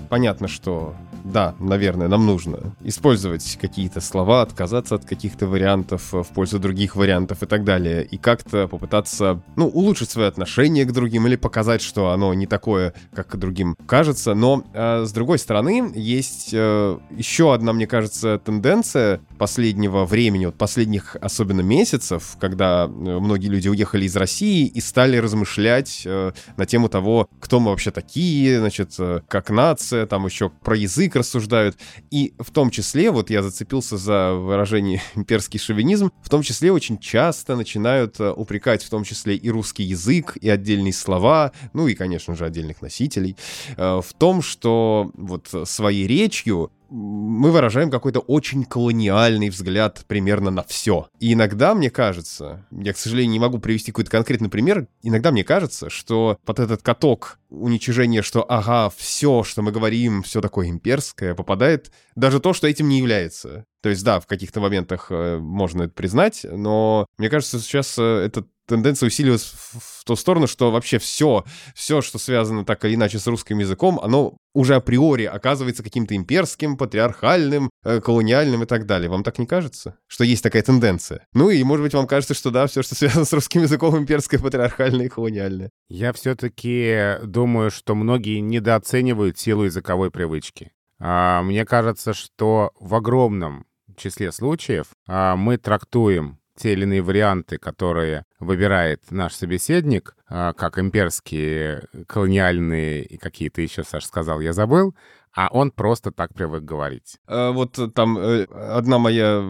[0.09, 6.59] Понятно, что да, наверное, нам нужно использовать какие-то слова, отказаться от каких-то вариантов в пользу
[6.59, 11.35] других вариантов и так далее, и как-то попытаться, ну, улучшить свое отношение к другим или
[11.35, 14.33] показать, что оно не такое, как другим кажется.
[14.33, 20.55] Но, э, с другой стороны, есть э, еще одна, мне кажется, тенденция последнего времени, вот
[20.55, 26.65] последних особенно месяцев, когда э, многие люди уехали из России и стали размышлять э, на
[26.65, 31.77] тему того, кто мы вообще такие, значит, э, как нация, там еще про язык рассуждают.
[32.11, 36.97] И в том числе, вот я зацепился за выражение имперский шовинизм, в том числе очень
[36.97, 41.95] часто начинают э, упрекать в том числе и русский язык, и отдельные слова, ну и,
[41.95, 43.35] конечно же, отдельных носителей,
[43.77, 50.63] э, в том, что вот своей речью мы выражаем какой-то очень колониальный взгляд примерно на
[50.63, 51.07] все.
[51.19, 55.43] И иногда мне кажется, я, к сожалению, не могу привести какой-то конкретный пример, иногда мне
[55.43, 61.35] кажется, что под этот каток уничижения, что ага, все, что мы говорим, все такое имперское,
[61.35, 63.65] попадает даже то, что этим не является.
[63.81, 68.03] То есть, да, в каких-то моментах э, можно это признать, но мне кажется, сейчас э,
[68.03, 71.43] этот тенденция усиливалась в, в ту сторону, что вообще все,
[71.75, 76.77] все, что связано так или иначе с русским языком, оно уже априори оказывается каким-то имперским,
[76.77, 79.09] патриархальным, э, колониальным и так далее.
[79.09, 79.97] Вам так не кажется?
[80.07, 81.25] Что есть такая тенденция?
[81.33, 84.39] Ну и, может быть, вам кажется, что да, все, что связано с русским языком, имперское,
[84.39, 85.69] патриархальное и колониальное.
[85.89, 90.71] Я все-таки думаю, что многие недооценивают силу языковой привычки.
[90.99, 93.65] А, мне кажется, что в огромном
[93.95, 100.77] числе случаев а, мы трактуем те или иные варианты, которые выбирает наш собеседник, а, как
[100.77, 104.93] имперские, колониальные и какие-то еще, Саш сказал, я забыл,
[105.35, 107.17] а он просто так привык говорить.
[107.27, 109.43] А вот там э, одна моя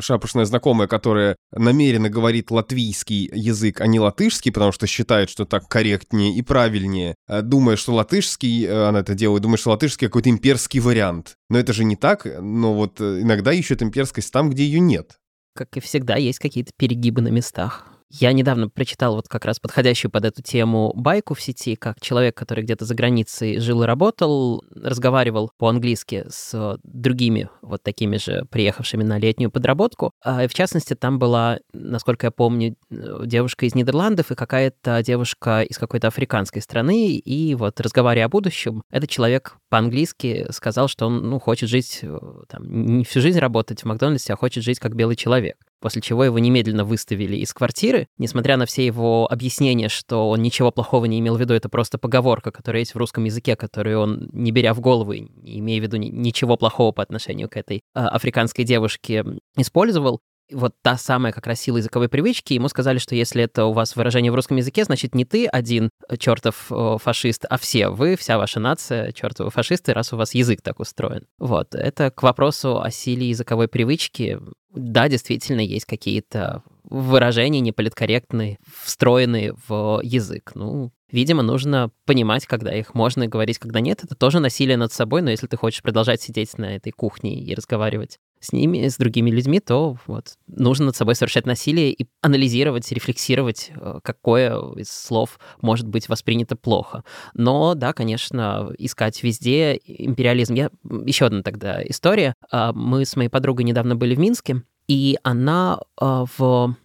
[0.00, 5.68] шапошная знакомая, которая намеренно говорит латвийский язык, а не латышский, потому что считает, что так
[5.68, 10.30] корректнее и правильнее, а думая, что латышский, э, она это делает, думает, что латышский какой-то
[10.30, 11.36] имперский вариант.
[11.48, 15.18] Но это же не так, но вот э, иногда ищут имперскость там, где ее нет.
[15.54, 17.91] Как и всегда, есть какие-то перегибы на местах.
[18.12, 22.36] Я недавно прочитал вот как раз подходящую под эту тему байку в сети, как человек,
[22.36, 29.02] который где-то за границей жил и работал, разговаривал по-английски с другими вот такими же приехавшими
[29.02, 30.12] на летнюю подработку.
[30.22, 35.78] А, в частности, там была, насколько я помню, девушка из Нидерландов и какая-то девушка из
[35.78, 37.16] какой-то африканской страны.
[37.16, 42.18] И вот разговаривая о будущем, этот человек по-английски сказал, что он ну, хочет жить, э,
[42.50, 46.24] там, не всю жизнь работать в Макдональдсе, а хочет жить как белый человек после чего
[46.24, 51.18] его немедленно выставили из квартиры, несмотря на все его объяснения, что он ничего плохого не
[51.18, 54.72] имел в виду, это просто поговорка, которая есть в русском языке, которую он, не беря
[54.72, 59.24] в голову, имея в виду ничего плохого по отношению к этой а, африканской девушке,
[59.56, 60.20] использовал
[60.54, 63.96] вот та самая как раз сила языковой привычки, ему сказали, что если это у вас
[63.96, 66.70] выражение в русском языке, значит не ты один чертов
[67.02, 71.26] фашист, а все вы, вся ваша нация чертовы фашисты, раз у вас язык так устроен.
[71.38, 74.38] Вот, это к вопросу о силе языковой привычки.
[74.74, 80.52] Да, действительно, есть какие-то выражения неполиткорректные, встроенные в язык.
[80.54, 84.02] Ну, видимо, нужно понимать, когда их можно говорить, когда нет.
[84.04, 87.54] Это тоже насилие над собой, но если ты хочешь продолжать сидеть на этой кухне и
[87.54, 92.90] разговаривать с ними, с другими людьми, то вот нужно над собой совершать насилие и анализировать,
[92.90, 97.04] рефлексировать, э, какое из слов может быть воспринято плохо.
[97.34, 100.54] Но, да, конечно, искать везде империализм.
[100.54, 100.70] Я...
[101.06, 102.34] Еще одна тогда история.
[102.50, 106.76] А, мы с моей подругой недавно были в Минске, и она а, в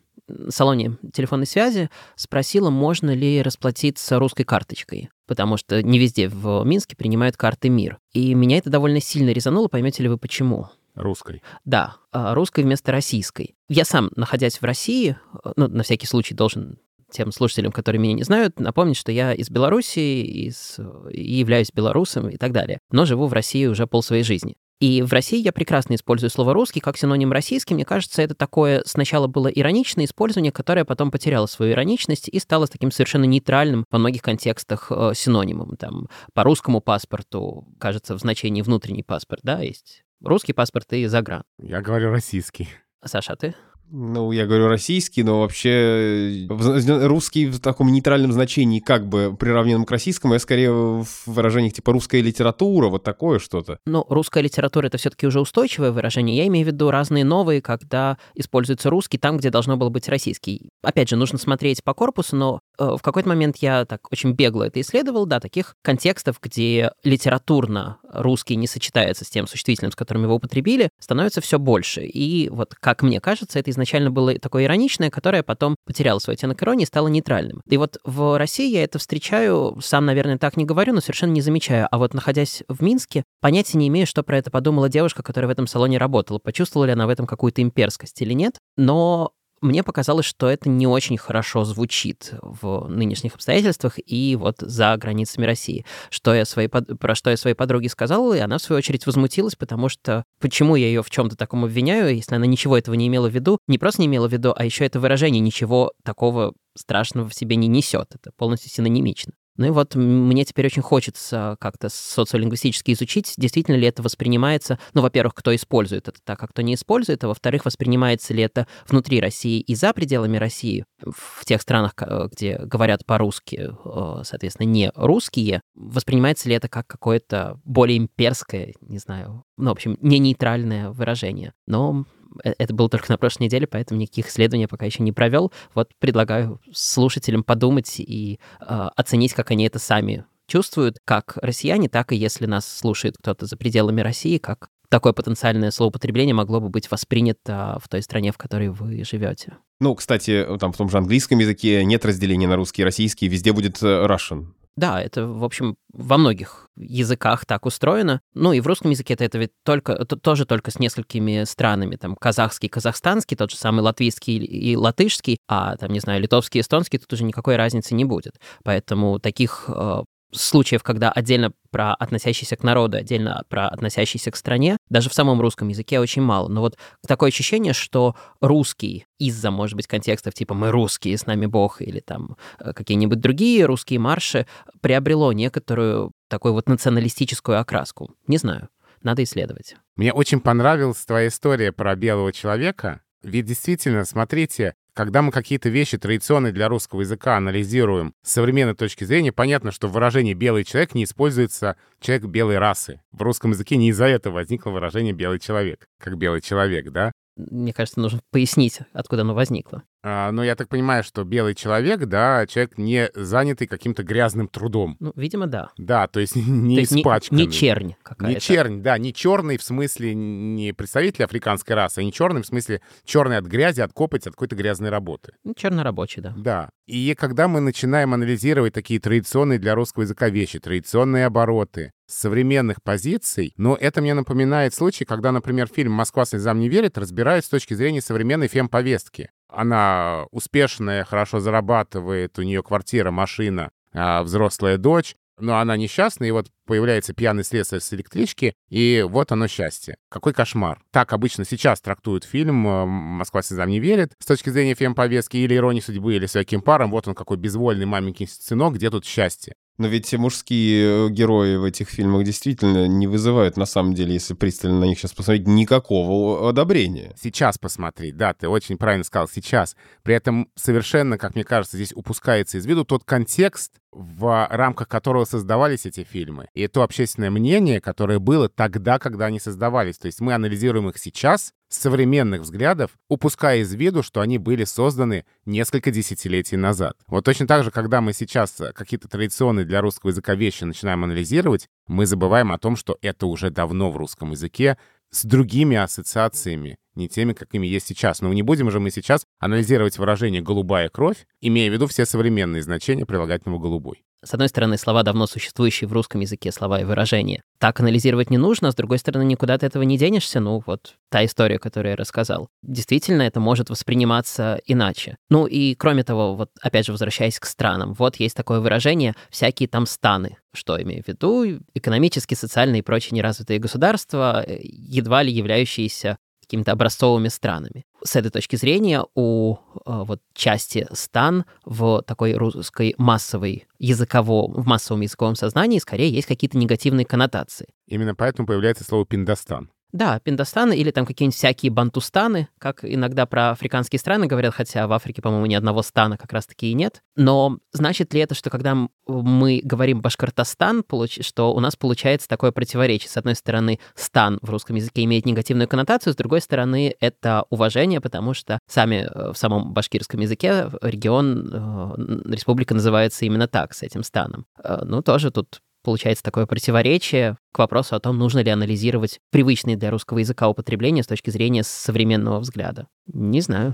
[0.49, 6.95] салоне телефонной связи спросила, можно ли расплатиться русской карточкой, потому что не везде в Минске
[6.95, 7.97] принимают карты МИР.
[8.13, 10.67] И меня это довольно сильно резануло, поймете ли вы почему?
[10.97, 11.41] Русской.
[11.63, 13.55] Да, а, русской вместо российской.
[13.69, 15.17] Я сам, находясь в России,
[15.55, 16.79] ну, на всякий случай должен
[17.09, 20.77] тем слушателям, которые меня не знают, напомнить, что я из Беларуси из,
[21.09, 24.55] и являюсь белорусом и так далее, но живу в России уже пол своей жизни.
[24.79, 27.73] И в России я прекрасно использую слово «русский» как синоним «российский».
[27.73, 32.67] Мне кажется, это такое сначала было ироничное использование, которое потом потеряло свою ироничность и стало
[32.67, 35.77] таким совершенно нейтральным во многих контекстах э, синонимом.
[35.77, 41.43] Там, по русскому паспорту, кажется, в значении внутренний паспорт, да, есть Русский паспорт и загран.
[41.59, 42.69] Я говорю российский.
[43.03, 43.55] Саша, а ты?
[43.89, 49.85] Ну, я говорю российский, но вообще э, русский в таком нейтральном значении, как бы приравненном
[49.85, 53.79] к российскому, я скорее в выражениях типа русская литература, вот такое что-то.
[53.85, 56.35] Ну, русская литература— это все-таки уже устойчивое выражение.
[56.35, 60.69] Я имею в виду разные новые, когда используется русский там, где должно было быть российский.
[60.83, 64.63] Опять же, нужно смотреть по корпусу, но э, в какой-то момент я так очень бегло
[64.63, 70.23] это исследовал, да, таких контекстов, где литературно русский не сочетается с тем существительным, с которым
[70.23, 72.05] его употребили, становится все больше.
[72.05, 76.61] И вот, как мне кажется, это изначально было такое ироничное, которое потом потеряло свой оттенок
[76.61, 77.61] иронии и стало нейтральным.
[77.69, 81.41] И вот в России я это встречаю, сам, наверное, так не говорю, но совершенно не
[81.41, 81.87] замечаю.
[81.89, 85.51] А вот находясь в Минске, понятия не имею, что про это подумала девушка, которая в
[85.51, 86.39] этом салоне работала.
[86.39, 88.55] Почувствовала ли она в этом какую-то имперскость или нет.
[88.75, 89.31] Но
[89.61, 95.45] мне показалось, что это не очень хорошо звучит в нынешних обстоятельствах и вот за границами
[95.45, 95.85] России.
[96.09, 99.55] Что я своей, про что я своей подруге сказал, и она, в свою очередь, возмутилась,
[99.55, 103.29] потому что почему я ее в чем-то таком обвиняю, если она ничего этого не имела
[103.29, 107.29] в виду, не просто не имела в виду, а еще это выражение ничего такого страшного
[107.29, 108.09] в себе не несет.
[108.13, 109.33] Это полностью синонимично.
[109.57, 115.01] Ну и вот мне теперь очень хочется как-то социолингвистически изучить, действительно ли это воспринимается, ну,
[115.01, 119.19] во-первых, кто использует это так, а кто не использует, а во-вторых, воспринимается ли это внутри
[119.19, 121.93] России и за пределами России, в тех странах,
[122.31, 128.99] где говорят по-русски, э, соответственно, не русские, воспринимается ли это как какое-то более имперское, не
[128.99, 131.53] знаю, ну, в общем, не нейтральное выражение.
[131.65, 135.51] Но Э, это было только на прошлой неделе, поэтому никаких исследований пока еще не провел.
[135.73, 138.65] Вот предлагаю слушателям подумать и э,
[138.95, 143.57] оценить, как они это сами чувствуют, как россияне, так и если нас слушает кто-то за
[143.57, 148.69] пределами России, как такое потенциальное злоупотребление могло бы быть воспринято в той стране, в которой
[148.69, 149.57] вы живете.
[149.79, 153.51] Ну, кстати, там в том же английском языке нет разделения на русский и российский, везде
[153.51, 154.47] будет э, Russian.
[154.77, 158.21] Да, это, в общем, во многих языках так устроено.
[158.35, 161.95] Ну и в русском языке это, это ведь только, это тоже только с несколькими странами.
[161.95, 166.99] Там казахский, казахстанский, тот же самый латвийский и латышский, а там, не знаю, литовский, эстонский,
[166.99, 168.39] тут уже никакой разницы не будет.
[168.63, 174.77] Поэтому таких э, случаев, когда отдельно про относящийся к народу, отдельно про относящийся к стране,
[174.89, 176.47] даже в самом русском языке очень мало.
[176.47, 181.45] Но вот такое ощущение, что русский из-за, может быть, контекстов типа «мы русские, с нами
[181.45, 184.47] Бог» или там э, какие-нибудь другие русские марши
[184.81, 188.11] приобрело некоторую такую вот националистическую окраску.
[188.27, 188.69] Не знаю,
[189.01, 189.75] надо исследовать.
[189.95, 193.01] Мне очень понравилась твоя история про белого человека.
[193.23, 199.03] Ведь действительно, смотрите, когда мы какие-то вещи традиционные для русского языка анализируем с современной точки
[199.03, 202.99] зрения, понятно, что выражение «белый человек» не используется человек белой расы.
[203.11, 207.11] В русском языке не из-за этого возникло выражение «белый человек», как «белый человек», да?
[207.35, 209.83] Мне кажется, нужно пояснить, откуда оно возникло.
[210.03, 214.95] А, ну, я так понимаю, что белый человек, да, человек не занятый каким-то грязным трудом.
[214.99, 215.69] Ну, видимо, да.
[215.77, 217.41] Да, то есть не то есть испачканный.
[217.41, 218.33] Не, не чернь какая-то.
[218.33, 222.45] Не чернь, да, не черный в смысле не представитель африканской расы, а не черный в
[222.45, 225.33] смысле черный от грязи, от копоти, от какой-то грязной работы.
[225.43, 226.33] Ну, чернорабочий, да.
[226.37, 226.69] Да.
[226.85, 233.53] И когда мы начинаем анализировать такие традиционные для русского языка вещи, традиционные обороты, современных позиций,
[233.57, 237.73] но это мне напоминает случай, когда, например, фильм «Москва слезам не верит» разбирает с точки
[237.73, 239.29] зрения современной фемповестки.
[239.49, 246.31] Она успешная, хорошо зарабатывает, у нее квартира, машина, а, взрослая дочь, но она несчастная, и
[246.31, 249.97] вот появляется пьяный следствие с электрички, и вот оно счастье.
[250.09, 250.83] Какой кошмар.
[250.91, 255.55] Так обычно сейчас трактуют фильм э, «Москва слезам не верит» с точки зрения фемповестки или
[255.55, 256.91] иронии судьбы, или с каким паром.
[256.91, 259.55] Вот он какой безвольный маменькин сынок, где тут счастье.
[259.77, 264.33] Но ведь мужские э, герои в этих фильмах действительно не вызывают, на самом деле, если
[264.33, 267.13] пристально на них сейчас посмотреть, никакого одобрения.
[267.21, 269.75] Сейчас посмотреть, да, ты очень правильно сказал, сейчас.
[270.01, 275.25] При этом совершенно, как мне кажется, здесь упускается из виду тот контекст, в рамках которого
[275.25, 279.97] создавались эти фильмы, и то общественное мнение, которое было тогда, когда они создавались.
[279.97, 284.63] То есть мы анализируем их сейчас с современных взглядов, упуская из виду, что они были
[284.63, 286.95] созданы несколько десятилетий назад.
[287.07, 291.67] Вот точно так же, когда мы сейчас какие-то традиционные для русского языка вещи начинаем анализировать,
[291.87, 294.77] мы забываем о том, что это уже давно в русском языке
[295.09, 298.21] с другими ассоциациями, не теми, какими есть сейчас.
[298.21, 302.63] Но не будем же мы сейчас анализировать выражение «голубая кровь», имея в виду все современные
[302.63, 304.03] значения прилагательного «голубой».
[304.27, 307.43] С одной стороны, слова, давно существующие в русском языке, слова и выражения.
[307.59, 310.41] Так анализировать не нужно, с другой стороны, никуда ты этого не денешься.
[310.41, 312.49] Ну, вот та история, которую я рассказал.
[312.61, 315.15] Действительно, это может восприниматься иначе.
[315.29, 319.69] Ну и, кроме того, вот опять же, возвращаясь к странам, вот есть такое выражение «всякие
[319.69, 320.35] там станы».
[320.53, 321.61] Что имею в виду?
[321.73, 326.17] Экономически, социальные и прочие неразвитые государства, э, едва ли являющиеся
[326.47, 327.85] какими-то образцовыми странами.
[328.03, 334.65] С этой точки зрения у э, вот части стан в такой русской массовой языковом, в
[334.65, 337.67] массовом языковом сознании скорее есть какие-то негативные коннотации.
[337.87, 339.69] Именно поэтому появляется слово «пиндостан».
[339.93, 344.93] Да, Пиндостаны или там какие-нибудь всякие бантустаны, как иногда про африканские страны говорят, хотя в
[344.93, 347.01] Африке, по-моему, ни одного стана как раз-таки и нет.
[347.15, 348.75] Но значит ли это, что когда
[349.07, 350.83] мы говорим Башкортостан,
[351.21, 353.09] что у нас получается такое противоречие?
[353.09, 358.01] С одной стороны, стан в русском языке имеет негативную коннотацию, с другой стороны, это уважение,
[358.01, 363.83] потому что сами э, в самом башкирском языке регион, э, республика называется именно так, с
[363.83, 364.45] этим станом.
[364.61, 369.77] Э, ну, тоже тут получается такое противоречие к вопросу о том, нужно ли анализировать привычные
[369.77, 372.87] для русского языка употребления с точки зрения современного взгляда.
[373.13, 373.73] Не знаю.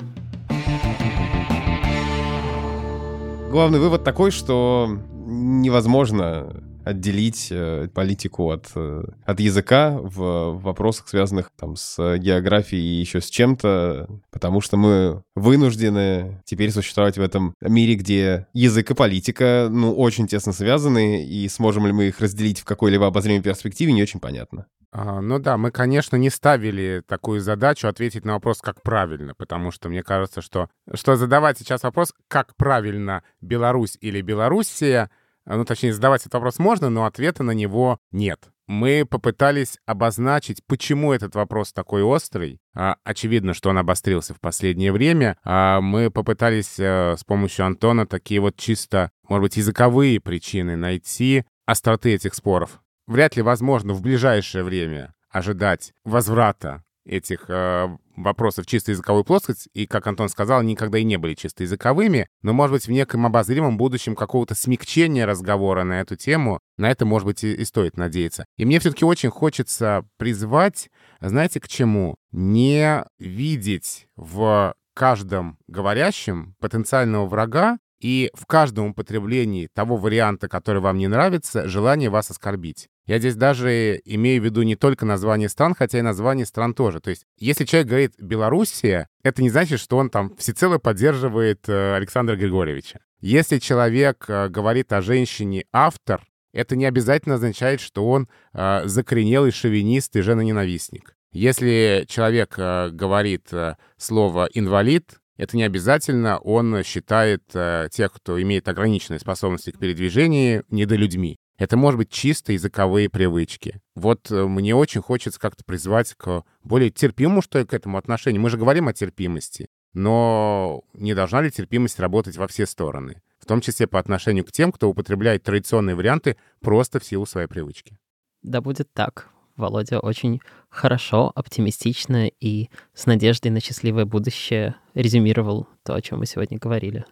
[3.49, 4.95] Главный вывод такой, что
[5.25, 12.99] невозможно отделить э, политику от, э, от языка в вопросах, связанных там, с географией и
[12.99, 18.95] еще с чем-то, потому что мы вынуждены теперь существовать в этом мире, где язык и
[18.95, 23.93] политика, ну, очень тесно связаны, и сможем ли мы их разделить в какой-либо обозримой перспективе,
[23.93, 24.67] не очень понятно.
[24.91, 29.71] А, ну да, мы, конечно, не ставили такую задачу ответить на вопрос, как правильно, потому
[29.71, 35.09] что мне кажется, что, что задавать сейчас вопрос, как правильно Беларусь или Белоруссия—
[35.45, 38.49] ну, точнее, задавать этот вопрос можно, но ответа на него нет.
[38.65, 42.59] Мы попытались обозначить, почему этот вопрос такой острый.
[42.73, 45.37] А, очевидно, что он обострился в последнее время.
[45.43, 51.43] А, мы попытались а, с помощью Антона такие вот чисто, может быть, языковые причины найти
[51.65, 52.81] остроты этих споров.
[53.05, 59.85] Вряд ли возможно в ближайшее время ожидать возврата этих э, вопросов чисто языковой плоскости, и,
[59.85, 63.77] как Антон сказал, никогда и не были чисто языковыми, но, может быть, в неком обозримом
[63.77, 68.45] будущем какого-то смягчения разговора на эту тему, на это, может быть, и, и стоит надеяться.
[68.57, 70.89] И мне все-таки очень хочется призвать,
[71.19, 72.15] знаете, к чему?
[72.31, 80.97] Не видеть в каждом говорящем потенциального врага и в каждом употреблении того варианта, который вам
[80.97, 82.89] не нравится, желание вас оскорбить.
[83.05, 87.01] Я здесь даже имею в виду не только название стран, хотя и название стран тоже.
[87.01, 91.95] То есть, если человек говорит «Белоруссия», это не значит, что он там всецело поддерживает э,
[91.95, 92.99] Александра Григорьевича.
[93.19, 96.23] Если человек э, говорит о женщине «автор»,
[96.53, 101.15] это не обязательно означает, что он э, закоренелый шовинист и женоненавистник.
[101.33, 108.39] Если человек э, говорит э, слово «инвалид», это не обязательно он считает э, тех, кто
[108.41, 111.37] имеет ограниченные способности к передвижению, недолюдьми.
[111.57, 113.79] Это может быть чисто языковые привычки.
[113.95, 118.41] Вот э, мне очень хочется как-то призвать к более терпимому, что ли, к этому отношению.
[118.41, 123.21] Мы же говорим о терпимости, но не должна ли терпимость работать во все стороны?
[123.39, 127.47] В том числе по отношению к тем, кто употребляет традиционные варианты просто в силу своей
[127.47, 127.97] привычки.
[128.41, 129.29] Да будет так.
[129.55, 136.25] Володя очень хорошо, оптимистично и с надеждой на счастливое будущее резюмировал то, о чем мы
[136.25, 137.05] сегодня говорили.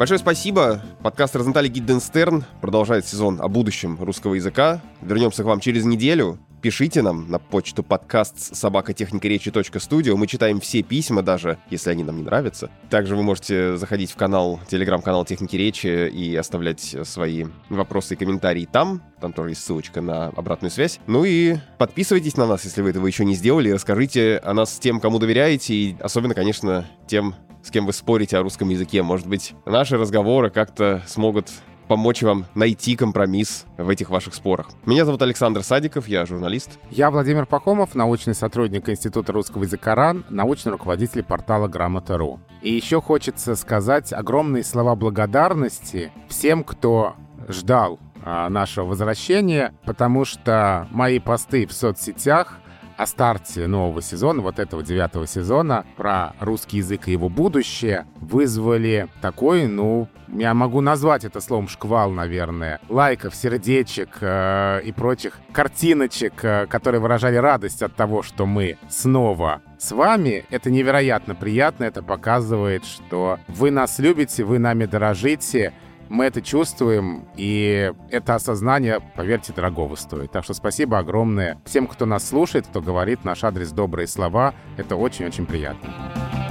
[0.00, 0.80] Большое спасибо.
[1.02, 4.80] Подкаст «Розентали Гидденстерн» продолжает сезон о будущем русского языка.
[5.02, 6.38] Вернемся к вам через неделю.
[6.62, 10.16] Пишите нам на почту подкаст собакотехникаречи.студио.
[10.16, 12.70] Мы читаем все письма, даже если они нам не нравятся.
[12.88, 18.66] Также вы можете заходить в канал, телеграм-канал Техники Речи и оставлять свои вопросы и комментарии
[18.72, 19.02] там.
[19.20, 20.98] Там тоже есть ссылочка на обратную связь.
[21.06, 23.70] Ну и подписывайтесь на нас, если вы этого еще не сделали.
[23.70, 28.42] Расскажите о нас тем, кому доверяете, и особенно, конечно, тем, с кем вы спорите о
[28.42, 29.02] русском языке.
[29.02, 31.48] Может быть, наши разговоры как-то смогут
[31.90, 34.68] помочь вам найти компромисс в этих ваших спорах.
[34.86, 36.78] Меня зовут Александр Садиков, я журналист.
[36.88, 42.38] Я Владимир Пахомов, научный сотрудник Института русского языка РАН, научный руководитель портала Грамота.ру.
[42.62, 47.16] И еще хочется сказать огромные слова благодарности всем, кто
[47.48, 52.60] ждал а, нашего возвращения, потому что мои посты в соцсетях—
[53.00, 59.08] о старте нового сезона, вот этого девятого сезона, про русский язык и его будущее, вызвали
[59.22, 66.44] такой, ну, я могу назвать это словом шквал, наверное, лайков, сердечек э, и прочих картиночек,
[66.44, 70.44] э, которые выражали радость от того, что мы снова с вами.
[70.50, 75.72] Это невероятно приятно, это показывает, что вы нас любите, вы нами дорожите,
[76.10, 80.32] мы это чувствуем, и это осознание, поверьте, дорогого стоит.
[80.32, 84.52] Так что спасибо огромное всем, кто нас слушает, кто говорит наш адрес добрые слова.
[84.76, 86.49] Это очень-очень приятно.